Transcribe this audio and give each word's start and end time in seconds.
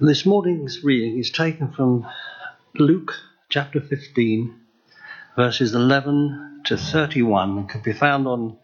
This 0.00 0.26
morning's 0.26 0.82
reading 0.82 1.20
is 1.20 1.30
taken 1.30 1.70
from 1.70 2.04
Luke 2.74 3.14
chapter 3.48 3.80
15, 3.80 4.52
verses 5.36 5.72
11 5.72 6.62
to 6.64 6.76
31, 6.76 7.58
and 7.58 7.68
can 7.68 7.80
be 7.80 7.92
found 7.92 8.26
on 8.26 8.56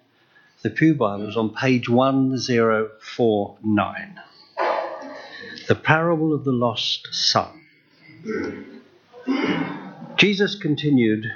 the 0.63 0.71
Pew 0.71 0.97
Bibles 0.97 1.37
on 1.37 1.55
page 1.55 1.89
1049. 1.89 4.21
The 5.69 5.75
parable 5.77 6.35
of 6.35 6.43
the 6.43 6.51
lost 6.51 7.07
son. 7.13 7.61
Jesus 10.17 10.57
continued, 10.57 11.27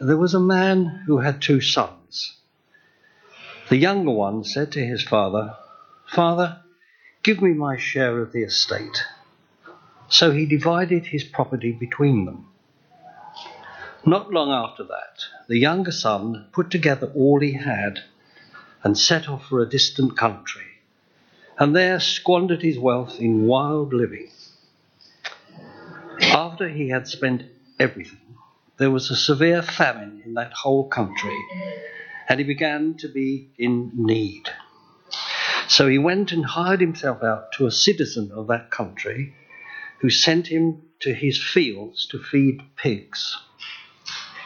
There 0.00 0.16
was 0.16 0.32
a 0.32 0.40
man 0.40 1.02
who 1.06 1.18
had 1.18 1.42
two 1.42 1.60
sons. 1.60 2.38
The 3.68 3.76
younger 3.76 4.12
one 4.12 4.44
said 4.44 4.72
to 4.72 4.82
his 4.82 5.02
father, 5.02 5.56
Father, 6.06 6.62
give 7.22 7.42
me 7.42 7.52
my 7.52 7.76
share 7.76 8.18
of 8.20 8.32
the 8.32 8.44
estate. 8.44 9.04
So 10.12 10.30
he 10.30 10.44
divided 10.44 11.06
his 11.06 11.24
property 11.24 11.72
between 11.72 12.26
them. 12.26 12.46
Not 14.04 14.30
long 14.30 14.50
after 14.50 14.84
that, 14.84 15.24
the 15.48 15.56
younger 15.56 15.90
son 15.90 16.48
put 16.52 16.70
together 16.70 17.10
all 17.14 17.40
he 17.40 17.52
had 17.52 18.00
and 18.84 18.98
set 18.98 19.26
off 19.26 19.46
for 19.46 19.62
a 19.62 19.68
distant 19.68 20.18
country, 20.18 20.66
and 21.58 21.74
there 21.74 21.98
squandered 21.98 22.60
his 22.60 22.78
wealth 22.78 23.18
in 23.20 23.46
wild 23.46 23.94
living. 23.94 24.28
After 26.20 26.68
he 26.68 26.90
had 26.90 27.08
spent 27.08 27.44
everything, 27.80 28.36
there 28.76 28.90
was 28.90 29.10
a 29.10 29.16
severe 29.16 29.62
famine 29.62 30.22
in 30.26 30.34
that 30.34 30.52
whole 30.52 30.88
country, 30.88 31.38
and 32.28 32.38
he 32.38 32.44
began 32.44 32.96
to 32.98 33.08
be 33.08 33.48
in 33.56 33.92
need. 33.94 34.50
So 35.68 35.88
he 35.88 35.96
went 35.96 36.32
and 36.32 36.44
hired 36.44 36.82
himself 36.82 37.22
out 37.22 37.52
to 37.52 37.66
a 37.66 37.70
citizen 37.70 38.30
of 38.34 38.48
that 38.48 38.70
country 38.70 39.34
who 40.02 40.10
sent 40.10 40.48
him 40.48 40.82
to 40.98 41.14
his 41.14 41.40
fields 41.40 42.06
to 42.06 42.18
feed 42.18 42.60
pigs. 42.76 43.36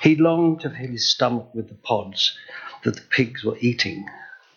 He 0.03 0.15
longed 0.15 0.61
to 0.61 0.71
fill 0.71 0.91
his 0.91 1.11
stomach 1.11 1.48
with 1.55 1.69
the 1.69 1.75
pods 1.75 2.37
that 2.85 2.95
the 2.95 3.03
pigs 3.03 3.43
were 3.43 3.57
eating, 3.61 4.07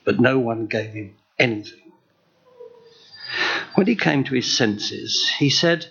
but 0.04 0.20
no 0.20 0.40
one 0.40 0.68
gave 0.68 0.92
him 0.92 1.16
anything. 1.40 1.94
When 3.76 3.88
he 3.88 3.96
came 3.96 4.26
to 4.26 4.36
his 4.36 4.52
senses, 4.58 5.30
he 5.38 5.50
said, 5.50 5.88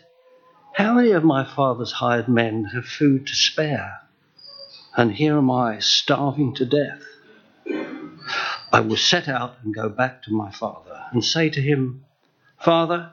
How 0.74 0.92
many 0.92 1.12
of 1.12 1.24
my 1.24 1.42
father's 1.42 1.92
hired 1.92 2.28
men 2.28 2.64
have 2.74 2.84
food 2.84 3.26
to 3.28 3.34
spare? 3.34 4.02
And 4.94 5.14
here 5.14 5.38
am 5.38 5.50
I, 5.50 5.78
starving 5.78 6.54
to 6.56 6.66
death. 6.66 7.02
I 8.70 8.80
will 8.80 8.98
set 8.98 9.26
out 9.26 9.56
and 9.64 9.74
go 9.74 9.88
back 9.88 10.24
to 10.24 10.32
my 10.32 10.50
father 10.50 11.02
and 11.12 11.24
say 11.24 11.48
to 11.48 11.62
him, 11.62 12.04
Father, 12.60 13.12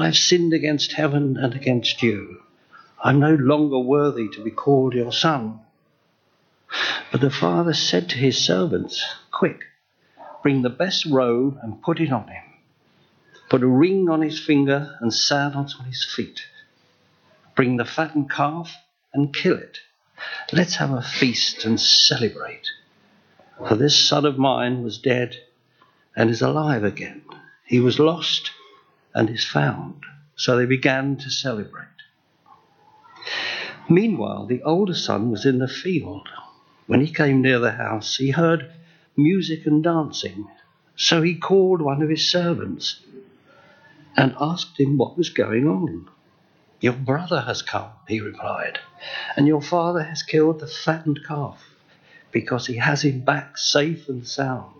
I 0.00 0.06
have 0.06 0.16
sinned 0.16 0.54
against 0.54 0.92
heaven 0.92 1.36
and 1.36 1.52
against 1.52 2.02
you. 2.02 2.40
I'm 3.04 3.20
no 3.20 3.34
longer 3.34 3.78
worthy 3.78 4.30
to 4.30 4.42
be 4.42 4.50
called 4.50 4.94
your 4.94 5.12
son. 5.12 5.60
But 7.12 7.20
the 7.20 7.28
father 7.28 7.74
said 7.74 8.08
to 8.08 8.16
his 8.16 8.38
servants, 8.38 9.04
Quick, 9.30 9.60
bring 10.42 10.62
the 10.62 10.70
best 10.70 11.04
robe 11.04 11.58
and 11.62 11.82
put 11.82 12.00
it 12.00 12.10
on 12.10 12.28
him. 12.28 12.44
Put 13.50 13.62
a 13.62 13.66
ring 13.66 14.08
on 14.08 14.22
his 14.22 14.40
finger 14.40 14.96
and 15.00 15.12
sandals 15.12 15.76
on 15.78 15.84
his 15.84 16.02
feet. 16.02 16.46
Bring 17.54 17.76
the 17.76 17.84
fattened 17.84 18.30
calf 18.30 18.74
and 19.12 19.34
kill 19.34 19.58
it. 19.58 19.80
Let's 20.50 20.76
have 20.76 20.92
a 20.92 21.02
feast 21.02 21.66
and 21.66 21.78
celebrate. 21.78 22.70
For 23.68 23.76
this 23.76 23.98
son 24.02 24.24
of 24.24 24.38
mine 24.38 24.82
was 24.82 24.96
dead 24.96 25.36
and 26.16 26.30
is 26.30 26.40
alive 26.40 26.84
again. 26.84 27.20
He 27.66 27.80
was 27.80 27.98
lost 27.98 28.52
and 29.14 29.30
is 29.30 29.44
found. 29.44 30.02
So 30.36 30.56
they 30.56 30.66
began 30.66 31.16
to 31.18 31.30
celebrate. 31.30 31.86
Meanwhile, 33.88 34.46
the 34.46 34.62
older 34.62 34.94
son 34.94 35.30
was 35.30 35.44
in 35.44 35.58
the 35.58 35.68
field. 35.68 36.28
When 36.86 37.00
he 37.00 37.12
came 37.12 37.42
near 37.42 37.58
the 37.58 37.72
house, 37.72 38.16
he 38.16 38.30
heard 38.30 38.70
music 39.16 39.66
and 39.66 39.82
dancing. 39.82 40.48
So 40.96 41.22
he 41.22 41.34
called 41.34 41.82
one 41.82 42.02
of 42.02 42.08
his 42.08 42.30
servants 42.30 43.00
and 44.16 44.34
asked 44.40 44.78
him 44.78 44.96
what 44.96 45.16
was 45.16 45.30
going 45.30 45.66
on. 45.66 46.08
Your 46.80 46.94
brother 46.94 47.42
has 47.42 47.62
come, 47.62 47.90
he 48.08 48.20
replied, 48.20 48.78
and 49.36 49.46
your 49.46 49.60
father 49.60 50.02
has 50.02 50.22
killed 50.22 50.60
the 50.60 50.66
fattened 50.66 51.20
calf 51.26 51.62
because 52.32 52.66
he 52.66 52.76
has 52.76 53.02
him 53.02 53.20
back 53.20 53.58
safe 53.58 54.08
and 54.08 54.26
sound. 54.26 54.79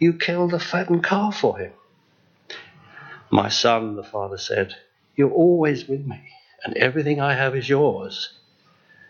you 0.00 0.14
killed 0.14 0.50
the 0.50 0.58
fattened 0.58 1.04
calf 1.04 1.38
for 1.38 1.58
him. 1.58 1.72
My 3.30 3.50
son, 3.50 3.94
the 3.94 4.02
father 4.02 4.38
said, 4.38 4.74
You're 5.14 5.30
always 5.30 5.86
with 5.86 6.04
me, 6.04 6.20
and 6.64 6.76
everything 6.76 7.20
I 7.20 7.34
have 7.34 7.54
is 7.54 7.68
yours. 7.68 8.32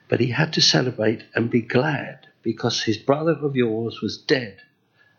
But 0.09 0.21
he 0.21 0.31
had 0.31 0.53
to 0.55 0.61
celebrate 0.61 1.25
and 1.35 1.49
be 1.49 1.63
glad 1.63 2.27
because 2.43 2.83
his 2.83 2.99
brother 2.99 3.39
of 3.41 3.55
yours 3.55 4.01
was 4.03 4.19
dead 4.19 4.59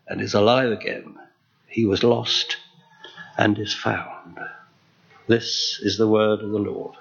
and 0.06 0.20
is 0.20 0.34
alive 0.34 0.70
again. 0.70 1.16
He 1.66 1.86
was 1.86 2.04
lost 2.04 2.58
and 3.38 3.58
is 3.58 3.72
found. 3.72 4.38
This 5.26 5.80
is 5.82 5.96
the 5.96 6.08
word 6.08 6.40
of 6.40 6.50
the 6.50 6.58
Lord. 6.58 6.96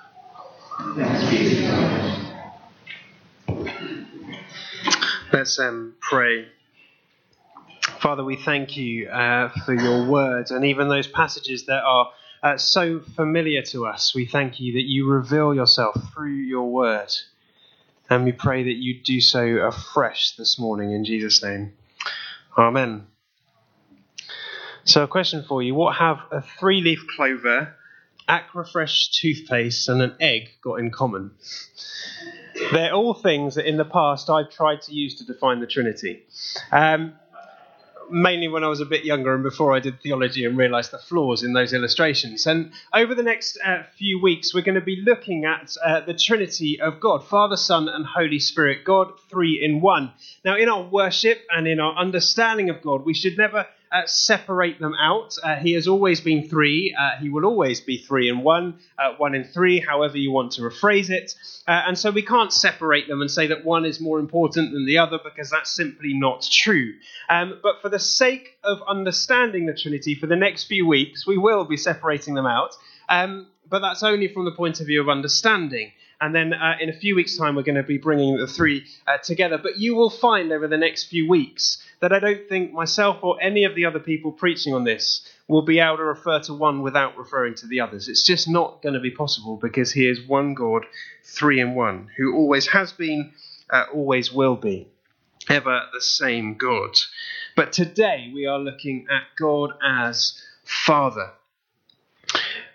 Let's 5.33 5.59
um, 5.59 5.95
pray. 5.99 6.47
Father, 8.01 8.23
we 8.23 8.35
thank 8.35 8.77
you 8.77 9.09
uh, 9.09 9.49
for 9.63 9.75
your 9.75 10.07
word 10.07 10.49
and 10.49 10.65
even 10.65 10.89
those 10.89 11.05
passages 11.05 11.67
that 11.67 11.83
are 11.83 12.09
uh, 12.41 12.57
so 12.57 12.99
familiar 12.99 13.61
to 13.61 13.85
us. 13.85 14.15
We 14.15 14.25
thank 14.25 14.59
you 14.59 14.73
that 14.73 14.85
you 14.85 15.07
reveal 15.07 15.53
yourself 15.53 15.95
through 16.11 16.33
your 16.33 16.71
word. 16.71 17.13
And 18.09 18.25
we 18.25 18.31
pray 18.31 18.63
that 18.63 18.75
you 18.75 18.99
do 19.03 19.21
so 19.21 19.45
afresh 19.45 20.35
this 20.35 20.57
morning 20.57 20.93
in 20.93 21.05
Jesus' 21.05 21.43
name. 21.43 21.73
Amen. 22.57 23.05
So, 24.83 25.03
a 25.03 25.07
question 25.07 25.45
for 25.47 25.61
you 25.61 25.75
What 25.75 25.95
have 25.97 26.17
a 26.31 26.41
three 26.41 26.81
leaf 26.81 27.05
clover, 27.15 27.75
Aquafresh 28.27 29.11
toothpaste, 29.11 29.87
and 29.89 30.01
an 30.01 30.15
egg 30.19 30.49
got 30.63 30.79
in 30.79 30.89
common? 30.89 31.31
They're 32.71 32.93
all 32.93 33.13
things 33.13 33.55
that 33.55 33.67
in 33.67 33.77
the 33.77 33.85
past 33.85 34.27
I've 34.27 34.49
tried 34.49 34.81
to 34.83 34.91
use 34.91 35.19
to 35.19 35.25
define 35.25 35.59
the 35.59 35.67
Trinity. 35.67 36.23
Um, 36.71 37.13
mainly 38.11 38.47
when 38.47 38.63
I 38.63 38.67
was 38.67 38.81
a 38.81 38.85
bit 38.85 39.05
younger 39.05 39.33
and 39.33 39.43
before 39.43 39.73
I 39.73 39.79
did 39.79 40.01
theology 40.01 40.45
and 40.45 40.57
realised 40.57 40.91
the 40.91 40.97
flaws 40.97 41.43
in 41.43 41.53
those 41.53 41.73
illustrations. 41.73 42.45
And 42.45 42.71
over 42.93 43.15
the 43.15 43.23
next 43.23 43.57
uh, 43.65 43.83
few 43.97 44.21
weeks, 44.21 44.53
we're 44.53 44.61
going 44.61 44.75
to 44.75 44.81
be 44.81 45.01
looking 45.03 45.45
at 45.45 45.75
uh, 45.83 46.01
the 46.01 46.13
Trinity 46.13 46.79
of 46.79 46.99
God 46.99 47.25
Father, 47.25 47.57
Son, 47.57 47.89
and 47.89 48.05
Holy 48.05 48.39
Spirit, 48.39 48.83
God 48.83 49.13
three 49.29 49.61
in 49.63 49.81
one. 49.81 50.11
Now, 50.43 50.57
in 50.57 50.69
our 50.69 50.83
worship 50.83 51.39
and 51.49 51.67
in 51.67 51.79
our 51.79 51.95
understanding 51.95 52.69
of 52.69 52.81
God, 52.81 53.05
we 53.05 53.13
should 53.13 53.37
never 53.37 53.65
uh, 53.91 54.05
separate 54.05 54.79
them 54.79 54.93
out. 54.99 55.35
Uh, 55.43 55.55
he 55.55 55.73
has 55.73 55.87
always 55.87 56.21
been 56.21 56.47
three. 56.47 56.95
Uh, 56.97 57.17
he 57.19 57.29
will 57.29 57.45
always 57.45 57.81
be 57.81 57.97
three 57.97 58.29
in 58.29 58.41
one, 58.41 58.79
uh, 58.97 59.13
one 59.17 59.35
in 59.35 59.43
three, 59.43 59.79
however 59.79 60.17
you 60.17 60.31
want 60.31 60.53
to 60.53 60.61
rephrase 60.61 61.09
it. 61.09 61.35
Uh, 61.67 61.83
and 61.87 61.97
so 61.97 62.09
we 62.09 62.21
can't 62.21 62.53
separate 62.53 63.07
them 63.07 63.21
and 63.21 63.29
say 63.29 63.47
that 63.47 63.65
one 63.65 63.85
is 63.85 63.99
more 63.99 64.19
important 64.19 64.71
than 64.71 64.85
the 64.85 64.97
other 64.97 65.19
because 65.23 65.49
that's 65.49 65.71
simply 65.71 66.13
not 66.13 66.47
true. 66.49 66.93
Um, 67.29 67.59
but 67.61 67.81
for 67.81 67.89
the 67.89 67.99
sake 67.99 68.57
of 68.63 68.79
understanding 68.87 69.65
the 69.65 69.73
Trinity 69.73 70.15
for 70.15 70.27
the 70.27 70.35
next 70.35 70.65
few 70.65 70.87
weeks, 70.87 71.27
we 71.27 71.37
will 71.37 71.65
be 71.65 71.77
separating 71.77 72.33
them 72.33 72.45
out. 72.45 72.75
Um, 73.09 73.47
but 73.69 73.79
that's 73.79 74.03
only 74.03 74.27
from 74.27 74.45
the 74.45 74.51
point 74.51 74.79
of 74.79 74.87
view 74.87 75.01
of 75.01 75.09
understanding. 75.09 75.91
And 76.19 76.35
then 76.35 76.53
uh, 76.53 76.75
in 76.79 76.89
a 76.89 76.93
few 76.93 77.15
weeks' 77.15 77.35
time, 77.35 77.55
we're 77.55 77.63
going 77.63 77.75
to 77.75 77.83
be 77.83 77.97
bringing 77.97 78.37
the 78.37 78.45
three 78.45 78.85
uh, 79.07 79.17
together. 79.17 79.57
But 79.57 79.79
you 79.79 79.95
will 79.95 80.11
find 80.11 80.51
over 80.51 80.67
the 80.67 80.77
next 80.77 81.05
few 81.05 81.27
weeks 81.27 81.83
that 82.01 82.11
I 82.11 82.19
don't 82.19 82.49
think 82.49 82.73
myself 82.73 83.19
or 83.21 83.37
any 83.41 83.63
of 83.63 83.75
the 83.75 83.85
other 83.85 83.99
people 83.99 84.31
preaching 84.31 84.73
on 84.73 84.83
this 84.83 85.25
will 85.47 85.61
be 85.61 85.79
able 85.79 85.97
to 85.97 86.03
refer 86.03 86.39
to 86.41 86.53
one 86.53 86.81
without 86.81 87.17
referring 87.17 87.55
to 87.55 87.67
the 87.67 87.79
others. 87.79 88.07
It's 88.07 88.23
just 88.23 88.49
not 88.49 88.81
going 88.81 88.95
to 88.95 88.99
be 88.99 89.11
possible 89.11 89.55
because 89.55 89.91
He 89.91 90.07
is 90.07 90.19
one 90.27 90.53
God, 90.55 90.85
three 91.23 91.59
in 91.59 91.75
one, 91.75 92.09
who 92.17 92.35
always 92.35 92.67
has 92.67 92.91
been, 92.91 93.31
uh, 93.69 93.85
always 93.93 94.33
will 94.33 94.55
be, 94.55 94.87
ever 95.49 95.81
the 95.93 96.01
same 96.01 96.55
God. 96.55 96.91
But 97.55 97.71
today 97.71 98.31
we 98.33 98.47
are 98.47 98.59
looking 98.59 99.07
at 99.11 99.23
God 99.37 99.71
as 99.83 100.41
Father. 100.63 101.31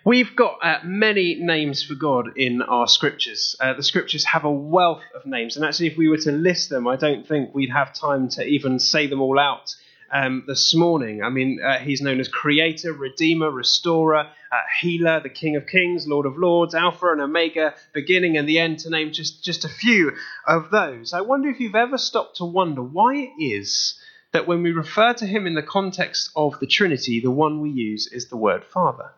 We've 0.07 0.37
got 0.37 0.59
uh, 0.63 0.77
many 0.85 1.35
names 1.35 1.83
for 1.83 1.93
God 1.93 2.37
in 2.37 2.61
our 2.61 2.87
scriptures. 2.87 3.57
Uh, 3.59 3.73
the 3.73 3.83
scriptures 3.83 4.23
have 4.23 4.45
a 4.45 4.49
wealth 4.49 5.03
of 5.13 5.25
names, 5.25 5.57
and 5.57 5.65
actually, 5.65 5.87
if 5.87 5.97
we 5.97 6.07
were 6.07 6.19
to 6.19 6.31
list 6.31 6.69
them, 6.69 6.87
I 6.87 6.95
don't 6.95 7.27
think 7.27 7.53
we'd 7.53 7.71
have 7.71 7.93
time 7.93 8.29
to 8.29 8.45
even 8.45 8.79
say 8.79 9.07
them 9.07 9.19
all 9.19 9.37
out 9.37 9.75
um, 10.09 10.45
this 10.47 10.73
morning. 10.73 11.23
I 11.23 11.27
mean, 11.27 11.59
uh, 11.61 11.79
he's 11.79 11.99
known 11.99 12.21
as 12.21 12.29
Creator, 12.29 12.93
Redeemer, 12.93 13.51
Restorer, 13.51 14.29
uh, 14.49 14.61
Healer, 14.79 15.19
the 15.19 15.27
King 15.27 15.57
of 15.57 15.67
Kings, 15.67 16.07
Lord 16.07 16.25
of 16.25 16.37
Lords, 16.37 16.73
Alpha 16.73 17.11
and 17.11 17.19
Omega, 17.19 17.73
beginning 17.91 18.37
and 18.37 18.47
the 18.47 18.59
end, 18.59 18.79
to 18.79 18.89
name 18.89 19.11
just, 19.11 19.43
just 19.43 19.65
a 19.65 19.69
few 19.69 20.13
of 20.47 20.69
those. 20.69 21.11
I 21.11 21.19
wonder 21.19 21.49
if 21.49 21.59
you've 21.59 21.75
ever 21.75 21.97
stopped 21.97 22.37
to 22.37 22.45
wonder 22.45 22.81
why 22.81 23.15
it 23.15 23.43
is 23.43 23.99
that 24.31 24.47
when 24.47 24.63
we 24.63 24.71
refer 24.71 25.13
to 25.15 25.27
him 25.27 25.45
in 25.45 25.55
the 25.55 25.61
context 25.61 26.29
of 26.33 26.57
the 26.61 26.67
Trinity, 26.67 27.19
the 27.19 27.29
one 27.29 27.59
we 27.59 27.71
use 27.71 28.07
is 28.07 28.29
the 28.29 28.37
word 28.37 28.63
Father. 28.63 29.11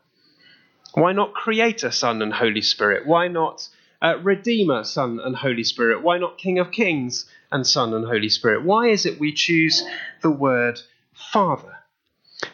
Why 0.93 1.13
not 1.13 1.33
Creator, 1.33 1.91
Son, 1.91 2.21
and 2.21 2.33
Holy 2.33 2.61
Spirit? 2.61 3.05
Why 3.05 3.27
not 3.27 3.67
uh, 4.01 4.17
Redeemer, 4.21 4.83
Son, 4.83 5.19
and 5.23 5.35
Holy 5.35 5.63
Spirit? 5.63 6.01
Why 6.01 6.17
not 6.17 6.37
King 6.37 6.59
of 6.59 6.71
Kings 6.71 7.25
and 7.51 7.65
Son 7.65 7.93
and 7.93 8.05
Holy 8.05 8.29
Spirit? 8.29 8.63
Why 8.63 8.87
is 8.87 9.05
it 9.05 9.19
we 9.19 9.33
choose 9.33 9.83
the 10.21 10.31
word 10.31 10.79
Father? 11.13 11.78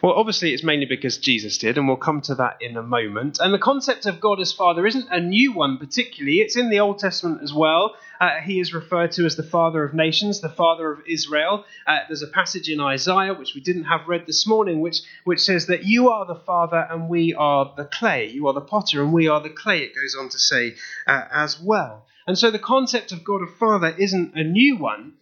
Well, 0.02 0.14
obviously, 0.14 0.52
it's 0.52 0.64
mainly 0.64 0.86
because 0.86 1.18
Jesus 1.18 1.58
did, 1.58 1.78
and 1.78 1.86
we'll 1.86 1.96
come 1.96 2.20
to 2.22 2.34
that 2.36 2.60
in 2.60 2.76
a 2.76 2.82
moment. 2.82 3.38
And 3.40 3.54
the 3.54 3.58
concept 3.58 4.04
of 4.04 4.20
God 4.20 4.40
as 4.40 4.52
Father 4.52 4.86
isn't 4.86 5.08
a 5.10 5.20
new 5.20 5.52
one, 5.52 5.78
particularly. 5.78 6.40
It's 6.40 6.56
in 6.56 6.70
the 6.70 6.80
Old 6.80 6.98
Testament 6.98 7.40
as 7.42 7.52
well. 7.52 7.94
Uh, 8.20 8.40
he 8.40 8.60
is 8.60 8.74
referred 8.74 9.12
to 9.12 9.26
as 9.26 9.36
the 9.36 9.42
Father 9.42 9.84
of 9.84 9.94
nations, 9.94 10.40
the 10.40 10.48
Father 10.48 10.90
of 10.90 11.00
Israel. 11.08 11.64
Uh, 11.86 11.98
there's 12.08 12.22
a 12.22 12.28
passage 12.28 12.68
in 12.68 12.80
Isaiah, 12.80 13.34
which 13.34 13.54
we 13.54 13.60
didn't 13.60 13.84
have 13.84 14.08
read 14.08 14.26
this 14.26 14.46
morning, 14.46 14.80
which, 14.80 15.02
which 15.24 15.40
says 15.40 15.66
that 15.66 15.84
you 15.84 16.10
are 16.10 16.26
the 16.26 16.34
Father 16.34 16.86
and 16.90 17.08
we 17.08 17.34
are 17.34 17.72
the 17.76 17.84
clay. 17.84 18.28
You 18.28 18.48
are 18.48 18.54
the 18.54 18.60
potter 18.60 19.02
and 19.02 19.12
we 19.12 19.28
are 19.28 19.40
the 19.40 19.50
clay, 19.50 19.82
it 19.82 19.94
goes 19.94 20.16
on 20.18 20.28
to 20.30 20.38
say 20.38 20.74
uh, 21.06 21.24
as 21.30 21.60
well. 21.60 22.06
And 22.26 22.36
so 22.36 22.50
the 22.50 22.58
concept 22.58 23.12
of 23.12 23.22
God 23.22 23.42
of 23.42 23.54
Father 23.56 23.94
isn't 23.96 24.34
a 24.34 24.42
new 24.42 24.76
one. 24.76 25.14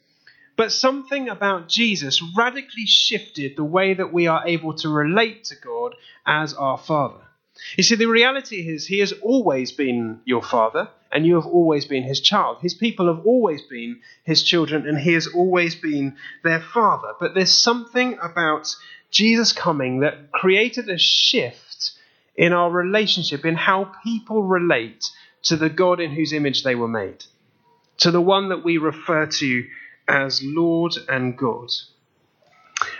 But 0.56 0.72
something 0.72 1.28
about 1.28 1.68
Jesus 1.68 2.22
radically 2.36 2.86
shifted 2.86 3.56
the 3.56 3.64
way 3.64 3.94
that 3.94 4.12
we 4.12 4.26
are 4.28 4.46
able 4.46 4.74
to 4.74 4.88
relate 4.88 5.44
to 5.44 5.56
God 5.56 5.96
as 6.26 6.54
our 6.54 6.78
Father. 6.78 7.20
You 7.76 7.82
see, 7.82 7.96
the 7.96 8.06
reality 8.06 8.68
is, 8.68 8.86
He 8.86 9.00
has 9.00 9.12
always 9.12 9.72
been 9.72 10.20
your 10.24 10.42
Father, 10.42 10.88
and 11.10 11.26
you 11.26 11.36
have 11.36 11.46
always 11.46 11.84
been 11.84 12.02
His 12.02 12.20
child. 12.20 12.58
His 12.60 12.74
people 12.74 13.06
have 13.06 13.26
always 13.26 13.62
been 13.62 14.00
His 14.24 14.42
children, 14.42 14.86
and 14.86 14.98
He 14.98 15.12
has 15.14 15.26
always 15.26 15.74
been 15.74 16.16
their 16.42 16.60
Father. 16.60 17.12
But 17.18 17.34
there's 17.34 17.52
something 17.52 18.18
about 18.20 18.74
Jesus 19.10 19.52
coming 19.52 20.00
that 20.00 20.32
created 20.32 20.88
a 20.88 20.98
shift 20.98 21.92
in 22.36 22.52
our 22.52 22.70
relationship, 22.70 23.44
in 23.44 23.54
how 23.54 23.92
people 24.02 24.42
relate 24.42 25.04
to 25.44 25.56
the 25.56 25.70
God 25.70 26.00
in 26.00 26.10
whose 26.10 26.32
image 26.32 26.64
they 26.64 26.74
were 26.74 26.88
made, 26.88 27.24
to 27.98 28.10
the 28.10 28.20
one 28.20 28.48
that 28.48 28.64
we 28.64 28.78
refer 28.78 29.26
to 29.26 29.64
as 30.08 30.42
Lord 30.42 30.94
and 31.08 31.36
God. 31.36 31.70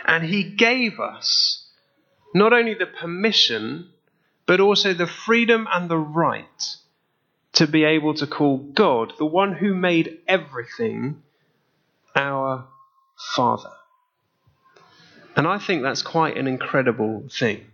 And 0.05 0.23
He 0.23 0.43
gave 0.43 0.99
us 0.99 1.67
not 2.33 2.53
only 2.53 2.73
the 2.73 2.85
permission, 2.85 3.89
but 4.45 4.59
also 4.59 4.93
the 4.93 5.07
freedom 5.07 5.67
and 5.71 5.89
the 5.89 5.97
right 5.97 6.75
to 7.53 7.65
be 7.65 7.85
able 7.85 8.13
to 8.15 8.27
call 8.27 8.57
God, 8.57 9.13
the 9.17 9.25
one 9.25 9.53
who 9.53 9.73
made 9.73 10.19
everything, 10.27 11.23
our 12.15 12.67
Father. 13.35 13.71
And 15.35 15.47
I 15.47 15.57
think 15.57 15.81
that's 15.81 16.01
quite 16.01 16.37
an 16.37 16.47
incredible 16.47 17.23
thing. 17.29 17.65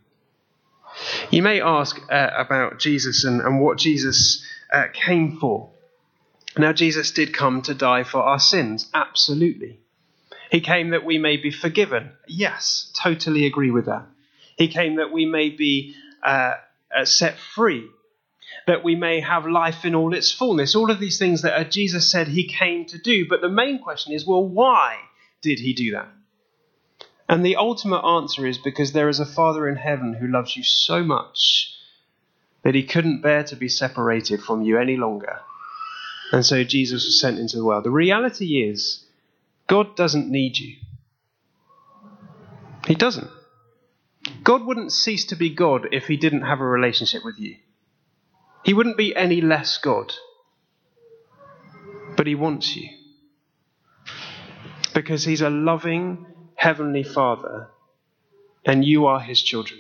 You 1.31 1.41
may 1.41 1.61
ask 1.61 1.99
uh, 2.11 2.29
about 2.35 2.79
Jesus 2.79 3.23
and, 3.23 3.41
and 3.41 3.59
what 3.59 3.77
Jesus 3.77 4.45
uh, 4.71 4.85
came 4.93 5.39
for. 5.39 5.70
Now, 6.57 6.73
Jesus 6.73 7.11
did 7.11 7.33
come 7.33 7.61
to 7.63 7.73
die 7.73 8.03
for 8.03 8.21
our 8.21 8.39
sins, 8.39 8.89
absolutely. 8.93 9.79
He 10.51 10.59
came 10.59 10.89
that 10.89 11.05
we 11.05 11.17
may 11.17 11.37
be 11.37 11.51
forgiven. 11.51 12.11
Yes, 12.27 12.91
totally 13.01 13.45
agree 13.45 13.71
with 13.71 13.85
that. 13.85 14.05
He 14.57 14.67
came 14.67 14.97
that 14.97 15.11
we 15.11 15.25
may 15.25 15.49
be 15.49 15.95
uh, 16.21 16.55
uh, 16.93 17.05
set 17.05 17.37
free, 17.37 17.87
that 18.67 18.83
we 18.83 18.95
may 18.95 19.21
have 19.21 19.45
life 19.45 19.85
in 19.85 19.95
all 19.95 20.13
its 20.13 20.31
fullness. 20.31 20.75
All 20.75 20.91
of 20.91 20.99
these 20.99 21.17
things 21.17 21.43
that 21.43 21.57
uh, 21.57 21.63
Jesus 21.63 22.11
said 22.11 22.27
he 22.27 22.47
came 22.47 22.85
to 22.87 22.97
do. 22.97 23.25
But 23.29 23.39
the 23.39 23.49
main 23.49 23.79
question 23.79 24.13
is 24.13 24.27
well, 24.27 24.45
why 24.45 24.97
did 25.41 25.59
he 25.59 25.73
do 25.73 25.91
that? 25.91 26.09
And 27.29 27.45
the 27.45 27.55
ultimate 27.55 28.05
answer 28.05 28.45
is 28.45 28.57
because 28.57 28.91
there 28.91 29.07
is 29.07 29.21
a 29.21 29.25
Father 29.25 29.69
in 29.69 29.77
heaven 29.77 30.13
who 30.13 30.27
loves 30.27 30.57
you 30.57 30.63
so 30.63 31.01
much 31.01 31.73
that 32.63 32.75
he 32.75 32.83
couldn't 32.83 33.21
bear 33.21 33.45
to 33.45 33.55
be 33.55 33.69
separated 33.69 34.43
from 34.43 34.63
you 34.63 34.77
any 34.77 34.97
longer 34.97 35.39
and 36.31 36.45
so 36.45 36.63
Jesus 36.63 37.05
was 37.05 37.19
sent 37.19 37.39
into 37.39 37.57
the 37.57 37.65
world. 37.65 37.83
The 37.83 37.91
reality 37.91 38.63
is, 38.63 39.05
God 39.67 39.95
doesn't 39.95 40.29
need 40.29 40.57
you. 40.57 40.77
He 42.87 42.95
doesn't. 42.95 43.29
God 44.43 44.65
wouldn't 44.65 44.91
cease 44.91 45.25
to 45.25 45.35
be 45.35 45.49
God 45.49 45.87
if 45.91 46.07
he 46.07 46.17
didn't 46.17 46.43
have 46.43 46.61
a 46.61 46.65
relationship 46.65 47.23
with 47.23 47.39
you. 47.39 47.57
He 48.63 48.73
wouldn't 48.73 48.97
be 48.97 49.15
any 49.15 49.41
less 49.41 49.77
God. 49.77 50.13
But 52.15 52.27
he 52.27 52.35
wants 52.35 52.75
you. 52.75 52.89
Because 54.93 55.23
he's 55.23 55.41
a 55.41 55.49
loving 55.49 56.25
heavenly 56.55 57.03
Father, 57.03 57.69
and 58.65 58.85
you 58.85 59.05
are 59.05 59.19
his 59.19 59.41
children. 59.41 59.79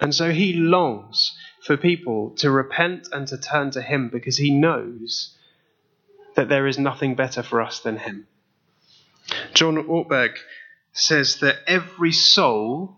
And 0.00 0.14
so 0.14 0.30
he 0.30 0.52
longs 0.54 1.36
for 1.66 1.76
people 1.76 2.30
to 2.36 2.50
repent 2.50 3.08
and 3.12 3.26
to 3.28 3.36
turn 3.36 3.72
to 3.72 3.82
Him 3.82 4.08
because 4.08 4.36
He 4.36 4.50
knows 4.50 5.36
that 6.36 6.48
there 6.48 6.66
is 6.66 6.78
nothing 6.78 7.14
better 7.14 7.42
for 7.42 7.60
us 7.60 7.80
than 7.80 7.98
Him. 7.98 8.26
John 9.54 9.76
Ortberg 9.76 10.36
says 10.92 11.40
that 11.40 11.56
every 11.66 12.12
soul 12.12 12.96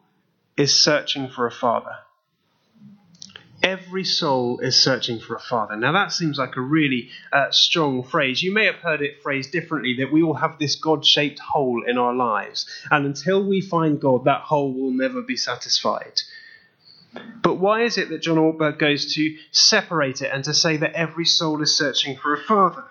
is 0.56 0.74
searching 0.74 1.28
for 1.28 1.46
a 1.46 1.50
father. 1.50 1.96
Every 3.62 4.04
soul 4.04 4.60
is 4.60 4.80
searching 4.80 5.18
for 5.18 5.34
a 5.34 5.40
father. 5.40 5.76
Now, 5.76 5.92
that 5.92 6.12
seems 6.12 6.38
like 6.38 6.56
a 6.56 6.60
really 6.60 7.10
uh, 7.32 7.50
strong 7.50 8.04
phrase. 8.04 8.42
You 8.42 8.52
may 8.52 8.66
have 8.66 8.76
heard 8.76 9.02
it 9.02 9.20
phrased 9.22 9.50
differently 9.50 9.96
that 9.98 10.12
we 10.12 10.22
all 10.22 10.34
have 10.34 10.58
this 10.58 10.76
God 10.76 11.04
shaped 11.04 11.40
hole 11.40 11.82
in 11.84 11.98
our 11.98 12.14
lives. 12.14 12.66
And 12.90 13.04
until 13.04 13.44
we 13.44 13.60
find 13.60 14.00
God, 14.00 14.24
that 14.24 14.42
hole 14.42 14.72
will 14.72 14.92
never 14.92 15.22
be 15.22 15.36
satisfied. 15.36 16.22
But 17.42 17.54
why 17.54 17.82
is 17.82 17.98
it 17.98 18.10
that 18.10 18.22
John 18.22 18.36
Ortberg 18.36 18.78
goes 18.78 19.14
to 19.14 19.36
separate 19.50 20.22
it 20.22 20.30
and 20.32 20.44
to 20.44 20.54
say 20.54 20.76
that 20.78 20.92
every 20.92 21.24
soul 21.24 21.62
is 21.62 21.76
searching 21.76 22.16
for 22.16 22.34
a 22.34 22.38
father? 22.38 22.84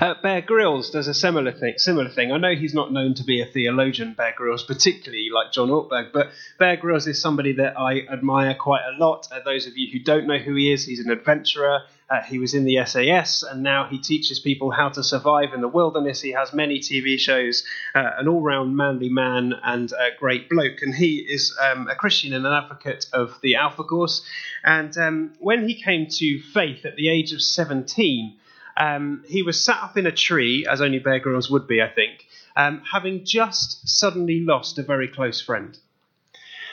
Uh, 0.00 0.14
Bear 0.22 0.40
Grylls 0.40 0.90
does 0.90 1.06
a 1.06 1.14
similar 1.14 1.52
thing, 1.52 1.74
similar 1.76 2.08
thing. 2.08 2.32
I 2.32 2.38
know 2.38 2.54
he's 2.54 2.74
not 2.74 2.92
known 2.92 3.14
to 3.14 3.24
be 3.24 3.40
a 3.40 3.46
theologian, 3.46 4.14
Bear 4.14 4.34
Grylls, 4.36 4.64
particularly 4.64 5.28
like 5.32 5.52
John 5.52 5.68
Ortberg, 5.68 6.12
but 6.12 6.30
Bear 6.58 6.76
Grylls 6.76 7.06
is 7.06 7.20
somebody 7.20 7.52
that 7.52 7.78
I 7.78 8.00
admire 8.10 8.54
quite 8.54 8.82
a 8.82 8.98
lot. 8.98 9.28
Uh, 9.30 9.40
those 9.44 9.66
of 9.66 9.76
you 9.76 9.90
who 9.92 10.00
don't 10.00 10.26
know 10.26 10.38
who 10.38 10.54
he 10.54 10.72
is, 10.72 10.86
he's 10.86 11.04
an 11.04 11.10
adventurer. 11.10 11.82
Uh, 12.08 12.22
he 12.22 12.40
was 12.40 12.54
in 12.54 12.64
the 12.64 12.84
SAS, 12.84 13.44
and 13.44 13.62
now 13.62 13.86
he 13.88 13.98
teaches 13.98 14.40
people 14.40 14.72
how 14.72 14.88
to 14.88 15.04
survive 15.04 15.54
in 15.54 15.60
the 15.60 15.68
wilderness. 15.68 16.20
He 16.20 16.32
has 16.32 16.52
many 16.52 16.80
TV 16.80 17.16
shows, 17.16 17.62
uh, 17.94 18.10
an 18.18 18.26
all-round 18.26 18.76
manly 18.76 19.08
man 19.08 19.54
and 19.62 19.92
a 19.92 20.08
great 20.18 20.48
bloke. 20.48 20.82
And 20.82 20.92
he 20.92 21.18
is 21.18 21.56
um, 21.62 21.86
a 21.88 21.94
Christian 21.94 22.32
and 22.32 22.44
an 22.44 22.52
advocate 22.52 23.06
of 23.12 23.38
the 23.42 23.54
Alpha 23.54 23.84
Course. 23.84 24.22
And 24.64 24.96
um, 24.98 25.34
when 25.38 25.68
he 25.68 25.80
came 25.80 26.08
to 26.08 26.40
faith 26.40 26.84
at 26.84 26.96
the 26.96 27.08
age 27.08 27.32
of 27.32 27.40
17, 27.40 28.36
um, 28.80 29.22
he 29.28 29.42
was 29.42 29.62
sat 29.62 29.82
up 29.82 29.98
in 29.98 30.06
a 30.06 30.12
tree, 30.12 30.66
as 30.66 30.80
only 30.80 30.98
Bear 30.98 31.20
Grylls 31.20 31.50
would 31.50 31.68
be, 31.68 31.82
I 31.82 31.88
think, 31.88 32.26
um, 32.56 32.82
having 32.90 33.26
just 33.26 33.86
suddenly 33.86 34.40
lost 34.40 34.78
a 34.78 34.82
very 34.82 35.06
close 35.06 35.38
friend. 35.38 35.76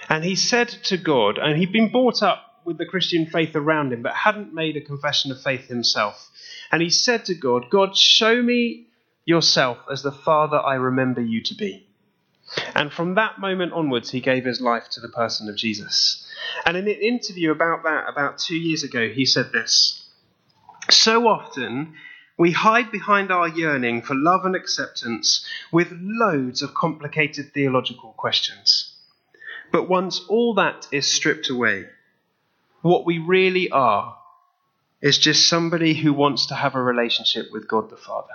And 0.07 0.23
he 0.23 0.37
said 0.37 0.69
to 0.85 0.97
God, 0.97 1.37
and 1.37 1.57
he'd 1.57 1.73
been 1.73 1.91
brought 1.91 2.23
up 2.23 2.61
with 2.63 2.77
the 2.77 2.85
Christian 2.85 3.25
faith 3.25 3.57
around 3.57 3.91
him, 3.91 4.03
but 4.03 4.13
hadn't 4.13 4.53
made 4.53 4.77
a 4.77 4.81
confession 4.81 5.33
of 5.33 5.41
faith 5.41 5.67
himself. 5.67 6.31
And 6.71 6.81
he 6.81 6.89
said 6.89 7.25
to 7.25 7.35
God, 7.35 7.69
God, 7.69 7.97
show 7.97 8.41
me 8.41 8.87
yourself 9.25 9.77
as 9.91 10.01
the 10.01 10.11
Father 10.13 10.57
I 10.57 10.75
remember 10.75 11.21
you 11.21 11.43
to 11.43 11.55
be. 11.55 11.87
And 12.73 12.93
from 12.93 13.15
that 13.15 13.39
moment 13.39 13.73
onwards, 13.73 14.11
he 14.11 14.21
gave 14.21 14.45
his 14.45 14.61
life 14.61 14.89
to 14.91 15.01
the 15.01 15.09
person 15.09 15.49
of 15.49 15.57
Jesus. 15.57 16.25
And 16.65 16.77
in 16.77 16.87
an 16.87 17.01
interview 17.01 17.51
about 17.51 17.83
that, 17.83 18.05
about 18.07 18.37
two 18.37 18.55
years 18.55 18.83
ago, 18.83 19.09
he 19.09 19.25
said 19.25 19.51
this 19.51 20.06
So 20.89 21.27
often, 21.27 21.95
we 22.37 22.51
hide 22.51 22.91
behind 22.91 23.31
our 23.31 23.47
yearning 23.47 24.03
for 24.03 24.15
love 24.15 24.45
and 24.45 24.55
acceptance 24.55 25.45
with 25.71 25.91
loads 25.91 26.61
of 26.61 26.73
complicated 26.73 27.53
theological 27.53 28.13
questions. 28.13 28.93
But 29.71 29.89
once 29.89 30.21
all 30.29 30.53
that 30.53 30.87
is 30.91 31.05
stripped 31.05 31.49
away, 31.49 31.85
what 32.81 33.05
we 33.05 33.17
really 33.17 33.69
are 33.69 34.17
is 35.01 35.17
just 35.17 35.47
somebody 35.47 35.93
who 35.93 36.13
wants 36.13 36.47
to 36.47 36.55
have 36.55 36.75
a 36.75 36.81
relationship 36.81 37.47
with 37.51 37.67
God 37.67 37.89
the 37.89 37.97
Father. 37.97 38.33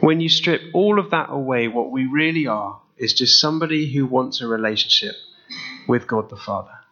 When 0.00 0.20
you 0.20 0.28
strip 0.28 0.60
all 0.74 0.98
of 0.98 1.10
that 1.10 1.30
away, 1.30 1.68
what 1.68 1.90
we 1.90 2.06
really 2.06 2.46
are 2.46 2.80
is 2.98 3.14
just 3.14 3.40
somebody 3.40 3.92
who 3.92 4.04
wants 4.04 4.40
a 4.40 4.46
relationship 4.46 5.14
with 5.88 6.06
God 6.06 6.28
the 6.28 6.36
Father. 6.36 6.83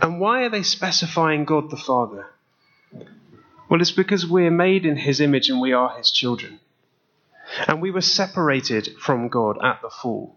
And 0.00 0.20
why 0.20 0.44
are 0.44 0.48
they 0.48 0.62
specifying 0.62 1.44
God 1.44 1.70
the 1.70 1.76
Father? 1.76 2.26
Well, 3.68 3.80
it's 3.80 3.90
because 3.90 4.26
we're 4.26 4.50
made 4.50 4.84
in 4.84 4.96
His 4.96 5.20
image 5.20 5.48
and 5.48 5.60
we 5.60 5.72
are 5.72 5.96
His 5.96 6.10
children. 6.10 6.60
And 7.66 7.80
we 7.80 7.90
were 7.90 8.00
separated 8.00 8.96
from 8.98 9.28
God 9.28 9.58
at 9.62 9.80
the 9.82 9.90
fall. 9.90 10.36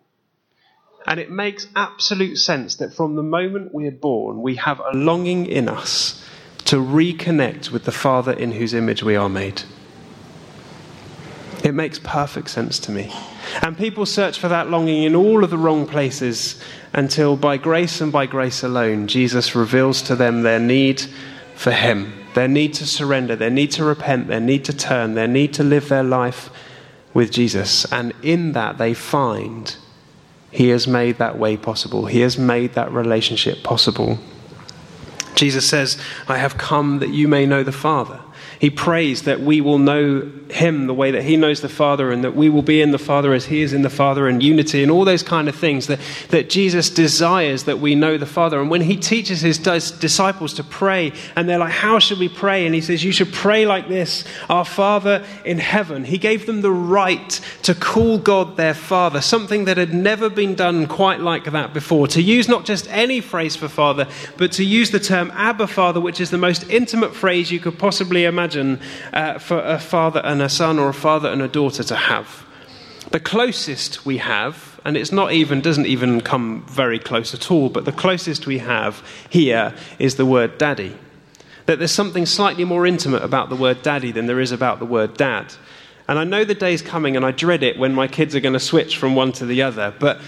And 1.08 1.20
it 1.20 1.30
makes 1.30 1.68
absolute 1.76 2.38
sense 2.38 2.76
that 2.76 2.94
from 2.94 3.16
the 3.16 3.24
moment 3.24 3.74
we're 3.74 3.92
born, 3.92 4.42
we 4.42 4.56
have 4.56 4.80
a 4.80 4.96
longing 4.96 5.46
in 5.46 5.70
us 5.70 6.24
to 6.66 6.78
reconnect 6.78 7.72
with 7.72 7.86
the 7.86 7.92
Father 7.92 8.34
in 8.34 8.54
whose 8.54 8.74
image 8.74 9.04
we 9.04 9.16
are 9.16 9.30
made. 9.30 9.62
It 11.66 11.74
makes 11.74 11.98
perfect 11.98 12.52
sense 12.52 12.78
to 12.82 12.92
me. 12.92 13.12
And 13.64 13.76
people 13.76 14.06
search 14.06 14.38
for 14.38 14.48
that 14.50 14.70
longing 14.70 15.02
in 15.02 15.16
all 15.16 15.44
of 15.44 15.50
the 15.50 15.58
wrong 15.58 15.88
places 15.88 16.62
until, 16.94 17.36
by 17.36 17.58
grace 17.58 18.02
and 18.02 18.12
by 18.12 18.28
grace 18.28 18.62
alone, 18.62 19.08
Jesus 19.08 19.56
reveals 19.56 20.04
to 20.04 20.16
them 20.16 20.44
their 20.44 20.60
need 20.60 21.04
for 21.56 21.72
Him, 21.72 22.14
their 22.36 22.48
need 22.48 22.76
to 22.76 22.86
surrender, 22.86 23.36
their 23.36 23.50
need 23.50 23.72
to 23.72 23.84
repent, 23.84 24.28
their 24.28 24.40
need 24.40 24.64
to 24.66 24.74
turn, 24.74 25.16
their 25.16 25.28
need 25.28 25.56
to 25.56 25.64
live 25.64 25.90
their 25.90 26.04
life 26.04 26.52
with 27.16 27.32
Jesus. 27.32 27.92
And 27.92 28.14
in 28.22 28.52
that, 28.52 28.78
they 28.78 28.94
find 28.94 29.76
he 30.52 30.70
has 30.70 30.88
made 30.88 31.18
that 31.18 31.40
way 31.40 31.58
possible. 31.58 32.06
He 32.06 32.22
has 32.22 32.38
made 32.38 32.76
that 32.76 32.92
relationship 32.92 33.64
possible. 33.64 34.20
Jesus 35.34 35.68
says, 35.68 35.98
I 36.28 36.38
have 36.38 36.60
come 36.60 37.00
that 37.00 37.10
you 37.10 37.28
may 37.28 37.48
know 37.48 37.64
the 37.64 37.72
Father. 37.72 38.22
He 38.60 38.70
prays 38.70 39.24
that 39.24 39.42
we 39.42 39.62
will 39.62 39.80
know 39.80 40.32
him 40.50 40.88
the 40.88 40.94
way 40.94 41.12
that 41.12 41.24
he 41.24 41.36
knows 41.36 41.62
the 41.62 41.70
Father 41.70 42.12
and 42.12 42.24
that 42.24 42.36
we 42.36 42.50
will 42.50 42.62
be 42.62 42.82
in 42.82 42.92
the 42.92 43.00
Father 43.00 43.34
as 43.34 43.46
he 43.46 43.62
is 43.62 43.74
in 43.74 43.82
the 43.82 43.90
Father 43.90 44.28
and 44.28 44.42
unity 44.42 44.82
and 44.82 44.92
all 44.92 45.04
those 45.04 45.24
kind 45.24 45.50
of 45.50 45.56
things 45.56 45.88
that, 45.88 46.00
that 46.30 46.50
Jesus 46.50 46.90
desires 46.90 47.64
that 47.64 47.80
we 47.80 47.96
know 47.96 48.18
the 48.18 48.26
Father. 48.26 48.62
And 48.62 48.70
when 48.70 48.82
he 48.82 48.96
teaches 48.96 49.42
his 49.42 49.58
disciples 49.58 50.54
to 50.54 50.64
pray 50.64 51.12
and 51.36 51.50
they're 51.50 51.58
like, 51.58 51.74
How 51.74 52.00
should 52.00 52.20
we 52.20 52.30
pray? 52.30 52.66
And 52.66 52.74
he 52.74 52.82
says, 52.82 53.04
You 53.04 53.12
should 53.12 53.34
pray 53.34 53.66
like 53.66 53.88
this 53.88 54.24
Our 54.50 54.66
Father 54.66 55.26
in 55.44 55.58
heaven. 55.58 56.06
He 56.06 56.18
gave 56.18 56.46
them 56.46 56.62
the 56.62 56.72
right 56.72 57.30
to 57.64 57.76
call 57.76 58.18
God 58.18 58.56
their 58.56 58.74
Father, 58.74 59.22
something 59.22 59.66
that 59.66 59.78
had 59.78 59.94
never 59.94 60.30
been 60.30 60.56
done 60.56 60.88
quite 60.88 61.20
like 61.20 61.46
that 61.46 61.74
before. 61.74 62.08
To 62.10 62.22
use 62.22 62.48
not 62.48 62.66
just 62.66 62.88
any 62.90 63.20
phrase 63.20 63.56
for 63.56 63.68
Father, 63.68 64.08
but 64.38 64.52
to 64.54 64.64
use 64.64 64.92
the 64.92 65.00
term 65.00 65.32
Abba 65.34 65.68
Father, 65.68 66.00
which 66.00 66.22
is 66.22 66.30
the 66.30 66.38
most 66.38 66.70
intimate 66.70 67.16
phrase 67.16 67.52
you 67.52 67.60
could 67.60 67.78
possibly 67.78 68.26
imagine 68.26 68.45
imagine 68.46 68.80
uh, 69.12 69.40
for 69.40 69.60
a 69.60 69.80
father 69.80 70.22
and 70.24 70.40
a 70.40 70.50
son 70.50 70.78
or 70.78 70.90
a 70.90 70.94
father 70.94 71.30
and 71.30 71.42
a 71.42 71.48
daughter 71.48 71.84
to 71.84 71.96
have. 71.96 72.46
The 73.10 73.20
closest 73.20 74.06
we 74.06 74.18
have, 74.18 74.80
and 74.86 74.96
it's 74.96 75.12
not 75.12 75.32
even, 75.32 75.62
doesn't 75.62 75.88
even 75.88 76.22
come 76.22 76.64
very 76.68 77.00
close 77.00 77.34
at 77.34 77.50
all, 77.50 77.70
but 77.70 77.86
the 77.86 77.92
closest 77.92 78.46
we 78.46 78.60
have 78.60 79.04
here 79.30 79.74
is 79.98 80.16
the 80.16 80.26
word 80.26 80.60
daddy. 80.60 80.96
That 81.66 81.80
there's 81.80 81.92
something 81.92 82.28
slightly 82.28 82.66
more 82.66 82.86
intimate 82.86 83.24
about 83.24 83.50
the 83.50 83.56
word 83.56 83.82
daddy 83.82 84.12
than 84.12 84.28
there 84.28 84.40
is 84.40 84.52
about 84.52 84.78
the 84.78 84.86
word 84.86 85.18
dad. 85.18 85.56
And 86.08 86.20
I 86.20 86.24
know 86.24 86.46
the 86.46 86.54
day's 86.54 86.84
coming, 86.84 87.16
and 87.16 87.26
I 87.26 87.32
dread 87.32 87.64
it 87.64 87.80
when 87.80 87.96
my 87.96 88.08
kids 88.08 88.36
are 88.36 88.40
going 88.40 88.54
to 88.54 88.60
switch 88.60 88.98
from 88.98 89.16
one 89.16 89.32
to 89.34 89.46
the 89.48 89.64
other. 89.64 89.92
But, 90.00 90.22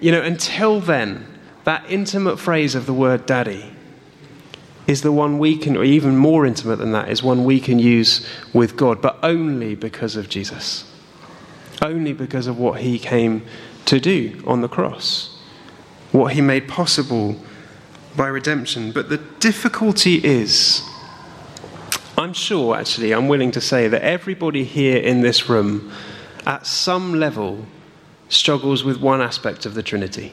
you 0.00 0.12
know, 0.12 0.22
until 0.22 0.78
then, 0.78 1.26
that 1.64 1.84
intimate 1.88 2.38
phrase 2.38 2.76
of 2.76 2.86
the 2.86 2.94
word 2.94 3.26
daddy 3.26 3.74
is 4.86 5.02
the 5.02 5.12
one 5.12 5.38
we 5.38 5.56
can, 5.56 5.76
or 5.76 5.84
even 5.84 6.16
more 6.16 6.44
intimate 6.44 6.76
than 6.76 6.92
that, 6.92 7.08
is 7.08 7.22
one 7.22 7.44
we 7.44 7.60
can 7.60 7.78
use 7.78 8.26
with 8.52 8.76
God, 8.76 9.00
but 9.00 9.18
only 9.22 9.74
because 9.74 10.16
of 10.16 10.28
Jesus. 10.28 10.90
Only 11.80 12.12
because 12.12 12.46
of 12.46 12.58
what 12.58 12.80
he 12.80 12.98
came 12.98 13.42
to 13.86 13.98
do 13.98 14.42
on 14.46 14.60
the 14.60 14.68
cross, 14.68 15.38
what 16.12 16.32
he 16.32 16.40
made 16.40 16.68
possible 16.68 17.36
by 18.16 18.28
redemption. 18.28 18.92
But 18.92 19.08
the 19.08 19.18
difficulty 19.40 20.16
is, 20.16 20.82
I'm 22.16 22.32
sure, 22.32 22.76
actually, 22.76 23.12
I'm 23.12 23.28
willing 23.28 23.50
to 23.52 23.60
say 23.60 23.88
that 23.88 24.02
everybody 24.02 24.64
here 24.64 24.98
in 24.98 25.22
this 25.22 25.48
room, 25.48 25.90
at 26.46 26.66
some 26.66 27.14
level, 27.14 27.66
struggles 28.28 28.84
with 28.84 29.00
one 29.00 29.20
aspect 29.20 29.66
of 29.66 29.74
the 29.74 29.82
Trinity 29.82 30.32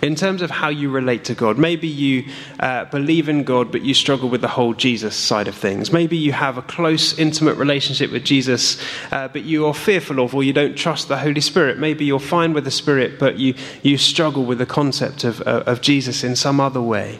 in 0.00 0.14
terms 0.14 0.42
of 0.42 0.50
how 0.50 0.68
you 0.68 0.90
relate 0.90 1.24
to 1.24 1.34
God. 1.34 1.58
Maybe 1.58 1.88
you 1.88 2.24
uh, 2.60 2.84
believe 2.86 3.28
in 3.28 3.42
God, 3.42 3.72
but 3.72 3.82
you 3.82 3.94
struggle 3.94 4.28
with 4.28 4.40
the 4.40 4.48
whole 4.48 4.74
Jesus 4.74 5.16
side 5.16 5.48
of 5.48 5.54
things. 5.54 5.92
Maybe 5.92 6.16
you 6.16 6.32
have 6.32 6.56
a 6.56 6.62
close, 6.62 7.18
intimate 7.18 7.56
relationship 7.56 8.12
with 8.12 8.24
Jesus, 8.24 8.80
uh, 9.10 9.28
but 9.28 9.42
you 9.42 9.66
are 9.66 9.74
fearful 9.74 10.20
of 10.20 10.34
or 10.34 10.44
you 10.44 10.52
don't 10.52 10.76
trust 10.76 11.08
the 11.08 11.18
Holy 11.18 11.40
Spirit. 11.40 11.78
Maybe 11.78 12.04
you're 12.04 12.20
fine 12.20 12.52
with 12.52 12.64
the 12.64 12.70
Spirit, 12.70 13.18
but 13.18 13.38
you, 13.38 13.54
you 13.82 13.98
struggle 13.98 14.44
with 14.44 14.58
the 14.58 14.66
concept 14.66 15.24
of, 15.24 15.40
uh, 15.42 15.64
of 15.66 15.80
Jesus 15.80 16.22
in 16.22 16.36
some 16.36 16.60
other 16.60 16.82
way. 16.82 17.18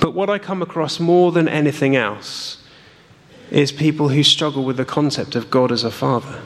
But 0.00 0.12
what 0.12 0.28
I 0.28 0.38
come 0.38 0.60
across 0.60 1.00
more 1.00 1.32
than 1.32 1.48
anything 1.48 1.96
else 1.96 2.62
is 3.50 3.72
people 3.72 4.10
who 4.10 4.22
struggle 4.22 4.64
with 4.64 4.76
the 4.76 4.84
concept 4.84 5.36
of 5.36 5.50
God 5.50 5.72
as 5.72 5.84
a 5.84 5.90
father. 5.90 6.42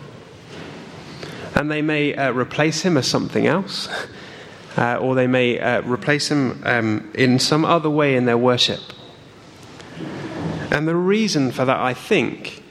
And 1.55 1.71
they 1.71 1.83
may 1.83 2.15
uh, 2.15 2.33
replace 2.33 2.83
him 2.83 2.97
as 2.97 3.09
something 3.09 3.47
else. 3.47 3.89
uh, 4.77 4.97
or 4.97 5.15
they 5.15 5.27
may 5.27 5.59
uh, 5.59 5.83
replace 5.83 6.31
him 6.31 6.63
um, 6.65 7.11
in 7.15 7.39
some 7.39 7.65
other 7.65 7.91
way 7.91 8.17
in 8.17 8.25
their 8.25 8.39
worship. 8.39 8.81
And 10.71 10.87
the 10.87 10.97
reason 10.97 11.51
for 11.51 11.65
that, 11.65 11.79
I 11.79 11.95
think, 11.95 12.63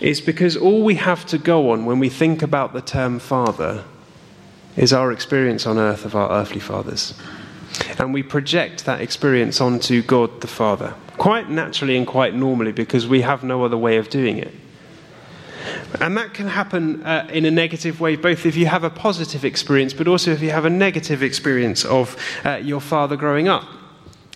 is 0.00 0.20
because 0.20 0.56
all 0.56 0.82
we 0.82 0.94
have 0.96 1.26
to 1.26 1.38
go 1.38 1.70
on 1.70 1.84
when 1.84 1.98
we 1.98 2.08
think 2.08 2.42
about 2.42 2.72
the 2.72 2.80
term 2.80 3.18
father 3.18 3.84
is 4.76 4.92
our 4.92 5.12
experience 5.12 5.66
on 5.66 5.78
earth 5.78 6.04
of 6.04 6.14
our 6.14 6.30
earthly 6.30 6.60
fathers. 6.60 7.14
And 7.98 8.12
we 8.12 8.22
project 8.22 8.84
that 8.84 9.00
experience 9.00 9.60
onto 9.60 10.02
God 10.02 10.40
the 10.40 10.46
Father, 10.46 10.94
quite 11.18 11.50
naturally 11.50 11.96
and 11.96 12.06
quite 12.06 12.34
normally 12.34 12.72
because 12.72 13.06
we 13.06 13.22
have 13.22 13.42
no 13.42 13.64
other 13.64 13.76
way 13.76 13.96
of 13.96 14.08
doing 14.10 14.38
it. 14.38 14.52
And 16.00 16.16
that 16.16 16.34
can 16.34 16.46
happen 16.46 17.02
uh, 17.02 17.28
in 17.32 17.44
a 17.44 17.50
negative 17.50 18.00
way, 18.00 18.16
both 18.16 18.46
if 18.46 18.56
you 18.56 18.66
have 18.66 18.84
a 18.84 18.90
positive 18.90 19.44
experience, 19.44 19.92
but 19.92 20.08
also 20.08 20.30
if 20.32 20.42
you 20.42 20.50
have 20.50 20.64
a 20.64 20.70
negative 20.70 21.22
experience 21.22 21.84
of 21.84 22.16
uh, 22.44 22.56
your 22.56 22.80
father 22.80 23.16
growing 23.16 23.48
up. 23.48 23.64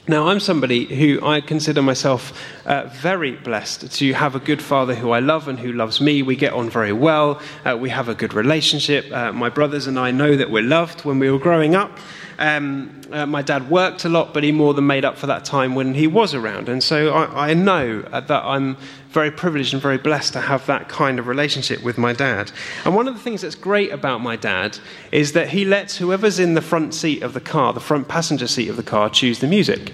Now, 0.08 0.28
I'm 0.28 0.40
somebody 0.40 0.87
who 0.87 1.25
I 1.25 1.40
consider 1.40 1.82
myself 1.82 2.32
uh, 2.66 2.87
very 2.87 3.32
blessed 3.32 3.92
to 3.92 4.12
have 4.14 4.34
a 4.34 4.40
good 4.40 4.60
father 4.60 4.94
who 4.94 5.10
I 5.10 5.20
love 5.20 5.46
and 5.46 5.56
who 5.56 5.72
loves 5.72 6.00
me. 6.00 6.22
We 6.22 6.34
get 6.34 6.52
on 6.52 6.68
very 6.68 6.92
well. 6.92 7.40
Uh, 7.64 7.76
we 7.76 7.90
have 7.90 8.08
a 8.08 8.14
good 8.14 8.34
relationship. 8.34 9.12
Uh, 9.12 9.30
my 9.32 9.50
brothers 9.50 9.87
and 9.87 10.00
I 10.00 10.10
know 10.10 10.34
that 10.34 10.50
we're 10.50 10.64
loved 10.64 11.04
when 11.04 11.20
we 11.20 11.30
were 11.30 11.38
growing 11.38 11.76
up. 11.76 11.96
Um, 12.40 13.02
uh, 13.12 13.26
my 13.26 13.42
dad 13.42 13.70
worked 13.70 14.04
a 14.04 14.08
lot, 14.08 14.34
but 14.34 14.42
he 14.42 14.50
more 14.50 14.75
than 14.75 14.87
made 14.87 15.04
up 15.04 15.16
for 15.16 15.26
that 15.26 15.44
time 15.44 15.75
when 15.75 15.94
he 15.94 16.06
was 16.06 16.34
around. 16.34 16.68
And 16.68 16.82
so 16.82 17.12
I, 17.12 17.50
I 17.50 17.54
know 17.54 18.00
that 18.02 18.30
I'm 18.30 18.78
very 19.11 19.31
privileged 19.31 19.73
and 19.75 19.83
very 19.83 19.99
blessed 19.99 20.33
to 20.35 20.40
have 20.40 20.64
that 20.67 20.88
kind 20.88 21.19
of 21.19 21.26
relationship 21.26 21.83
with 21.83 21.99
my 21.99 22.12
dad. 22.12 22.52
And 22.85 22.95
one 22.95 23.09
of 23.09 23.14
the 23.14 23.21
things 23.21 23.43
that's 23.43 23.57
great 23.57 23.90
about 23.90 24.21
my 24.21 24.37
dad 24.37 24.79
is 25.11 25.33
that 25.33 25.49
he 25.49 25.64
lets 25.64 25.97
whoever's 25.97 26.38
in 26.38 26.55
the 26.55 26.62
front 26.62 26.95
seat 26.95 27.23
of 27.23 27.35
the 27.35 27.40
car, 27.40 27.73
the 27.73 27.81
front 27.81 28.07
passenger 28.07 28.47
seat 28.47 28.69
of 28.69 28.76
the 28.76 28.85
car, 28.85 29.11
choose 29.11 29.40
the 29.40 29.49
music, 29.49 29.93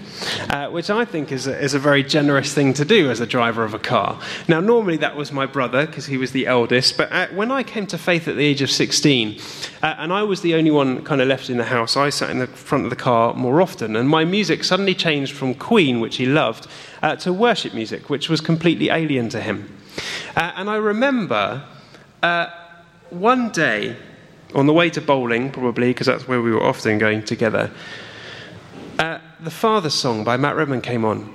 uh, 0.49 0.67
which 0.67 0.91
I 0.91 1.03
think 1.03 1.31
is 1.31 1.47
a, 1.47 1.59
is 1.59 1.73
a 1.73 1.79
very 1.79 2.03
generous 2.03 2.53
thing 2.53 2.73
to 2.75 2.85
do 2.85 3.09
as 3.09 3.19
a 3.19 3.25
driver 3.25 3.63
of 3.63 3.73
a 3.73 3.79
car. 3.79 4.19
Now, 4.47 4.59
normally 4.59 4.97
that 4.97 5.15
was 5.15 5.31
my 5.31 5.47
brother 5.47 5.87
because 5.87 6.05
he 6.05 6.17
was 6.17 6.31
the 6.31 6.45
eldest, 6.45 6.95
but 6.95 7.11
uh, 7.11 7.27
when 7.29 7.51
I 7.51 7.63
came 7.63 7.87
to 7.87 7.97
faith 7.97 8.27
at 8.27 8.35
the 8.35 8.45
age 8.45 8.61
of 8.61 8.69
16, 8.69 9.39
uh, 9.81 9.95
and 9.97 10.13
I 10.13 10.21
was 10.21 10.41
the 10.41 10.53
only 10.53 10.71
one 10.71 11.03
kind 11.03 11.21
of 11.21 11.27
left 11.27 11.49
in 11.49 11.57
the 11.57 11.63
house, 11.63 11.97
I 11.97 12.09
sat 12.09 12.29
in 12.29 12.37
the 12.37 12.47
front 12.47 12.83
of 12.83 12.91
the 12.91 12.95
car 12.95 13.33
more 13.33 13.63
often, 13.63 13.95
and 13.95 14.07
my 14.07 14.25
music 14.25 14.63
suddenly 14.63 14.93
changed 14.93 15.33
from 15.33 15.55
Queen, 15.55 15.99
which 15.99 16.17
he 16.17 16.27
loved, 16.27 16.67
uh, 17.01 17.15
to 17.17 17.33
worship 17.33 17.73
music, 17.73 18.09
which 18.09 18.29
was 18.29 18.41
completely 18.41 18.89
alien 18.89 19.29
to 19.29 19.41
him. 19.41 19.77
Uh, 20.35 20.51
and 20.55 20.69
I 20.69 20.75
remember 20.75 21.63
uh, 22.23 22.47
one 23.09 23.49
day, 23.51 23.95
on 24.55 24.65
the 24.65 24.73
way 24.73 24.89
to 24.89 25.01
bowling, 25.01 25.51
probably, 25.51 25.89
because 25.89 26.07
that's 26.07 26.27
where 26.27 26.41
we 26.41 26.51
were 26.51 26.63
often 26.63 26.97
going 26.97 27.23
together, 27.23 27.71
uh, 28.99 29.19
the 29.39 29.51
Father 29.51 29.89
song 29.89 30.23
by 30.23 30.37
Matt 30.37 30.55
Redman 30.55 30.81
came 30.81 31.05
on. 31.05 31.33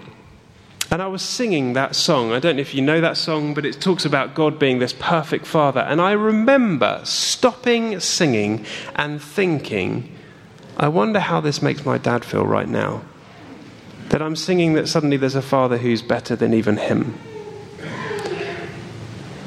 And 0.91 1.01
I 1.01 1.07
was 1.07 1.23
singing 1.23 1.73
that 1.73 1.95
song. 1.95 2.33
I 2.33 2.39
don't 2.39 2.57
know 2.57 2.61
if 2.61 2.75
you 2.75 2.83
know 2.83 3.01
that 3.01 3.17
song, 3.17 3.55
but 3.55 3.65
it 3.65 3.81
talks 3.81 4.05
about 4.05 4.35
God 4.35 4.59
being 4.59 4.79
this 4.79 4.93
perfect 4.93 5.47
Father. 5.47 5.81
And 5.81 6.03
I 6.03 6.13
remember 6.13 7.01
stopping 7.05 7.99
singing 7.99 8.67
and 8.95 9.23
thinking, 9.23 10.15
I 10.77 10.89
wonder 10.89 11.19
how 11.21 11.41
this 11.41 11.63
makes 11.63 11.87
my 11.87 11.97
dad 11.97 12.25
feel 12.27 12.45
right 12.45 12.69
now. 12.69 13.03
That 14.13 14.21
I'm 14.21 14.37
singing 14.37 14.75
that 14.75 14.89
suddenly 14.89 15.17
there's 15.17 15.35
a 15.35 15.43
father 15.43 15.79
who's 15.79 16.03
better 16.03 16.37
than 16.37 16.53
even 16.53 16.77
him. 16.77 17.19